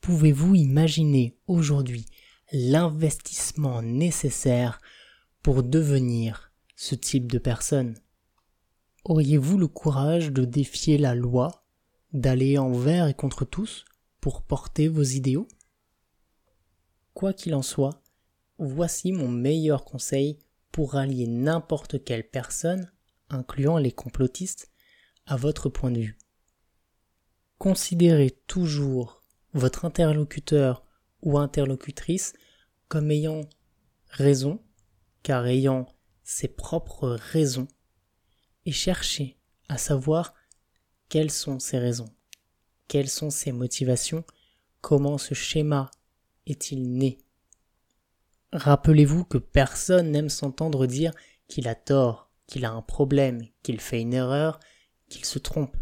Pouvez-vous 0.00 0.54
imaginer 0.54 1.36
aujourd'hui 1.46 2.06
l'investissement 2.52 3.82
nécessaire 3.82 4.80
pour 5.42 5.62
devenir 5.62 6.52
ce 6.74 6.94
type 6.94 7.30
de 7.30 7.38
personne? 7.38 7.96
Auriez-vous 9.04 9.56
le 9.56 9.68
courage 9.68 10.30
de 10.30 10.44
défier 10.44 10.98
la 10.98 11.14
loi, 11.14 11.64
d'aller 12.12 12.58
envers 12.58 13.06
et 13.08 13.14
contre 13.14 13.44
tous 13.44 13.84
pour 14.20 14.42
porter 14.42 14.88
vos 14.88 15.02
idéaux? 15.02 15.48
Quoi 17.14 17.32
qu'il 17.32 17.54
en 17.54 17.62
soit, 17.62 18.02
voici 18.58 19.12
mon 19.12 19.28
meilleur 19.28 19.84
conseil 19.84 20.38
pour 20.70 20.92
rallier 20.92 21.26
n'importe 21.26 22.04
quelle 22.04 22.28
personne, 22.28 22.90
incluant 23.30 23.78
les 23.78 23.92
complotistes, 23.92 24.70
à 25.26 25.36
votre 25.36 25.68
point 25.68 25.90
de 25.90 26.00
vue. 26.00 26.18
Considérez 27.58 28.30
toujours 28.46 29.22
votre 29.52 29.84
interlocuteur 29.84 30.84
ou 31.22 31.38
interlocutrice 31.38 32.32
comme 32.88 33.10
ayant 33.10 33.42
raison, 34.08 34.60
car 35.22 35.46
ayant 35.46 35.86
ses 36.24 36.48
propres 36.48 37.08
raisons, 37.08 37.68
et 38.66 38.72
cherchez 38.72 39.38
à 39.68 39.78
savoir 39.78 40.34
quelles 41.08 41.30
sont 41.30 41.58
ses 41.58 41.78
raisons, 41.78 42.12
quelles 42.88 43.08
sont 43.08 43.30
ses 43.30 43.52
motivations, 43.52 44.24
comment 44.80 45.18
ce 45.18 45.34
schéma 45.34 45.90
est-il 46.46 46.92
né. 46.92 47.18
Rappelez-vous 48.52 49.24
que 49.24 49.38
personne 49.38 50.10
n'aime 50.10 50.28
s'entendre 50.28 50.86
dire 50.86 51.12
qu'il 51.46 51.68
a 51.68 51.74
tort, 51.74 52.30
qu'il 52.46 52.64
a 52.64 52.70
un 52.72 52.82
problème, 52.82 53.42
qu'il 53.62 53.80
fait 53.80 54.00
une 54.00 54.14
erreur, 54.14 54.58
qu'il 55.08 55.24
se 55.24 55.38
trompe. 55.38 55.76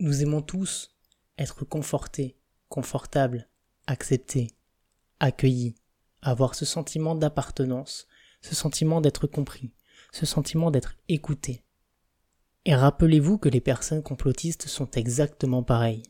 Nous 0.00 0.22
aimons 0.22 0.42
tous 0.42 0.90
être 1.38 1.64
confortés, 1.64 2.36
confortables, 2.68 3.48
acceptés, 3.86 4.48
accueillis, 5.20 5.76
avoir 6.20 6.54
ce 6.54 6.64
sentiment 6.64 7.14
d'appartenance, 7.14 8.06
ce 8.40 8.54
sentiment 8.54 9.00
d'être 9.00 9.26
compris, 9.26 9.72
ce 10.12 10.26
sentiment 10.26 10.70
d'être 10.70 10.94
écouté. 11.08 11.64
Et 12.64 12.74
rappelez-vous 12.74 13.38
que 13.38 13.48
les 13.48 13.60
personnes 13.60 14.02
complotistes 14.02 14.68
sont 14.68 14.90
exactement 14.92 15.64
pareilles. 15.64 16.04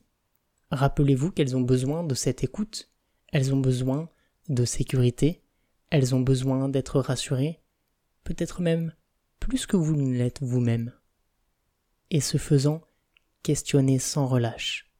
Rappelez-vous 0.70 1.30
qu'elles 1.30 1.56
ont 1.56 1.62
besoin 1.62 2.04
de 2.04 2.14
cette 2.14 2.44
écoute, 2.44 2.90
elles 3.28 3.54
ont 3.54 3.60
besoin 3.60 4.10
de 4.48 4.64
sécurité, 4.64 5.42
elles 5.90 6.14
ont 6.14 6.20
besoin 6.20 6.68
d'être 6.68 7.00
rassurées, 7.00 7.62
peut-être 8.24 8.60
même 8.60 8.94
plus 9.38 9.66
que 9.66 9.76
vous 9.76 9.96
ne 9.96 10.14
l'êtes 10.16 10.42
vous-même. 10.42 10.92
Et 12.10 12.20
ce 12.20 12.38
faisant, 12.38 12.82
questionnez 13.42 13.98
sans 13.98 14.26
relâche, 14.26 14.90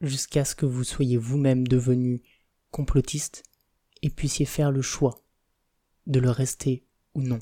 jusqu'à 0.00 0.44
ce 0.44 0.54
que 0.54 0.66
vous 0.66 0.84
soyez 0.84 1.16
vous-même 1.16 1.66
devenu 1.66 2.22
complotiste 2.70 3.42
et 4.02 4.10
puissiez 4.10 4.46
faire 4.46 4.70
le 4.70 4.82
choix 4.82 5.22
de 6.06 6.20
le 6.20 6.30
rester 6.30 6.84
ou 7.14 7.22
non, 7.22 7.38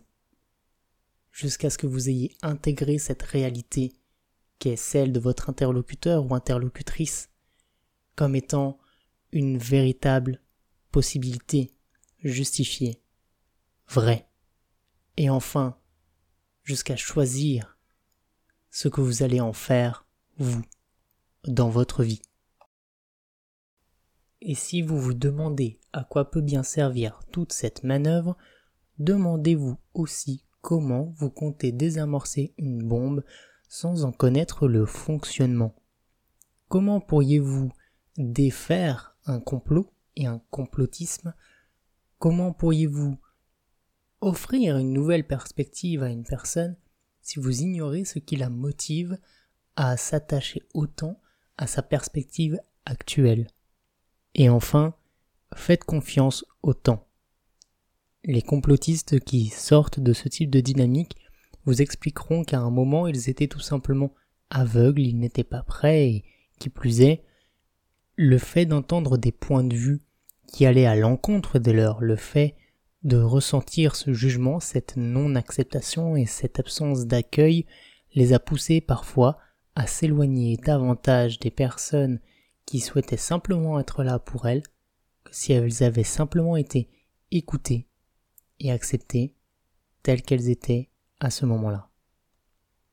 jusqu'à 1.35 1.69
ce 1.69 1.79
que 1.79 1.89
vous 1.89 2.09
ayez 2.09 2.37
intégré 2.43 2.97
cette 2.97 3.23
réalité 3.23 3.93
qui 4.61 4.69
est 4.69 4.77
celle 4.77 5.13
de 5.13 5.19
votre 5.19 5.51
interlocuteur 5.51 6.25
ou 6.25 6.33
interlocutrice 6.33 7.29
comme 8.15 8.37
étant 8.37 8.79
une 9.33 9.59
véritable 9.59 10.41
possibilité 10.93 11.73
justifiée, 12.21 13.03
vraie, 13.89 14.29
et 15.17 15.29
enfin 15.29 15.77
jusqu'à 16.63 16.95
choisir 16.95 17.77
ce 18.71 18.87
que 18.87 19.01
vous 19.01 19.25
allez 19.25 19.41
en 19.41 19.53
faire, 19.53 20.07
vous, 20.39 20.63
dans 21.49 21.69
votre 21.69 22.05
vie. 22.05 22.23
Et 24.41 24.55
si 24.55 24.83
vous 24.83 25.01
vous 25.01 25.15
demandez 25.15 25.81
à 25.93 26.05
quoi 26.05 26.31
peut 26.31 26.41
bien 26.41 26.63
servir 26.63 27.19
toute 27.33 27.53
cette 27.53 27.83
manœuvre, 27.83 28.37
demandez-vous 28.99 29.77
aussi 29.95 30.44
comment 30.65 31.13
vous 31.19 31.29
comptez 31.29 31.73
désamorcer 31.73 32.55
une 32.57 32.83
bombe 32.89 33.23
sans 33.69 34.07
en 34.07 34.13
connaître 34.13 34.67
le 34.67 34.87
fonctionnement. 34.87 35.75
Comment 36.69 37.03
pourriez-vous 37.03 37.71
défaire 38.17 39.15
un 39.27 39.41
complot 39.41 39.93
et 40.17 40.25
un 40.27 40.41
complotisme? 40.51 41.35
Comment 42.19 42.55
pourriez-vous 42.55 43.19
offrir 44.23 44.79
une 44.79 44.95
nouvelle 44.95 45.27
perspective 45.27 46.03
à 46.03 46.09
une 46.09 46.25
personne 46.25 46.77
si 47.21 47.39
vous 47.39 47.61
ignorez 47.61 48.07
ce 48.07 48.19
qui 48.19 48.37
la 48.37 48.49
motive 48.49 49.19
à 49.77 49.99
s'attacher 49.99 50.63
autant 50.73 51.21
à 51.59 51.67
sa 51.67 51.83
perspective 51.83 52.59
actuelle? 52.87 53.49
Et 54.35 54.49
enfin, 54.49 54.95
faites 55.55 55.85
confiance 55.85 56.47
au 56.63 56.73
temps. 56.73 57.04
Les 58.27 58.41
complotistes 58.41 59.21
qui 59.21 59.49
sortent 59.49 60.01
de 60.01 60.15
ce 60.15 60.31
type 60.31 60.49
de 60.49 60.61
dynamique 60.61 61.15
vous 61.67 61.83
expliqueront 61.83 62.43
qu'à 62.43 62.59
un 62.59 62.71
moment 62.71 63.07
ils 63.07 63.29
étaient 63.29 63.49
tout 63.49 63.61
simplement 63.61 64.15
aveugles, 64.49 65.03
ils 65.03 65.19
n'étaient 65.19 65.45
pas 65.45 65.63
prêts 65.63 66.09
et 66.09 66.25
qui 66.59 66.71
plus 66.71 67.03
est, 67.03 67.23
le 68.17 68.39
fait 68.39 68.65
d'entendre 68.65 69.19
des 69.19 69.31
points 69.31 69.63
de 69.63 69.77
vue 69.77 70.01
qui 70.51 70.65
allaient 70.65 70.87
à 70.87 70.97
l'encontre 70.97 71.59
de 71.59 71.71
leur, 71.71 72.01
le 72.01 72.17
fait 72.17 72.55
de 73.03 73.19
ressentir 73.19 73.95
ce 73.95 74.15
jugement, 74.15 74.59
cette 74.59 74.97
non-acceptation 74.97 76.17
et 76.17 76.25
cette 76.25 76.59
absence 76.59 77.05
d'accueil 77.07 77.67
les 78.15 78.33
a 78.33 78.39
poussés 78.39 78.81
parfois 78.81 79.37
à 79.75 79.87
s'éloigner 79.87 80.57
davantage 80.57 81.41
des 81.41 81.51
personnes 81.51 82.21
qui 82.65 82.81
souhaitaient 82.81 83.19
simplement 83.19 83.79
être 83.79 84.03
là 84.03 84.19
pour 84.19 84.47
elles 84.47 84.63
que 85.25 85.35
si 85.35 85.53
elles 85.53 85.83
avaient 85.83 86.05
simplement 86.05 86.57
été 86.57 86.89
écoutées 87.31 87.87
et 88.61 88.71
acceptées 88.71 89.35
telles 90.03 90.23
qu'elles 90.23 90.49
étaient 90.49 90.91
à 91.21 91.31
ce 91.31 91.47
moment-là. 91.47 91.91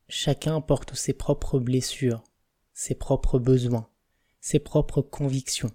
Chacun 0.08 0.60
porte 0.62 0.96
ses 0.96 1.14
propres 1.14 1.60
blessures, 1.60 2.24
ses 2.74 2.96
propres 2.96 3.40
besoins, 3.40 3.90
ses 4.40 4.60
propres 4.60 5.02
convictions, 5.02 5.72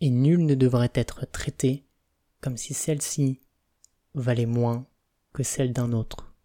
et 0.00 0.10
nul 0.10 0.44
ne 0.44 0.54
devrait 0.54 0.92
être 0.94 1.26
traité 1.26 1.86
comme 2.40 2.56
si 2.56 2.74
celle-ci 2.74 3.40
valait 4.14 4.46
moins 4.46 4.86
que 5.32 5.42
celle 5.42 5.72
d'un 5.72 5.92
autre. 5.92 6.35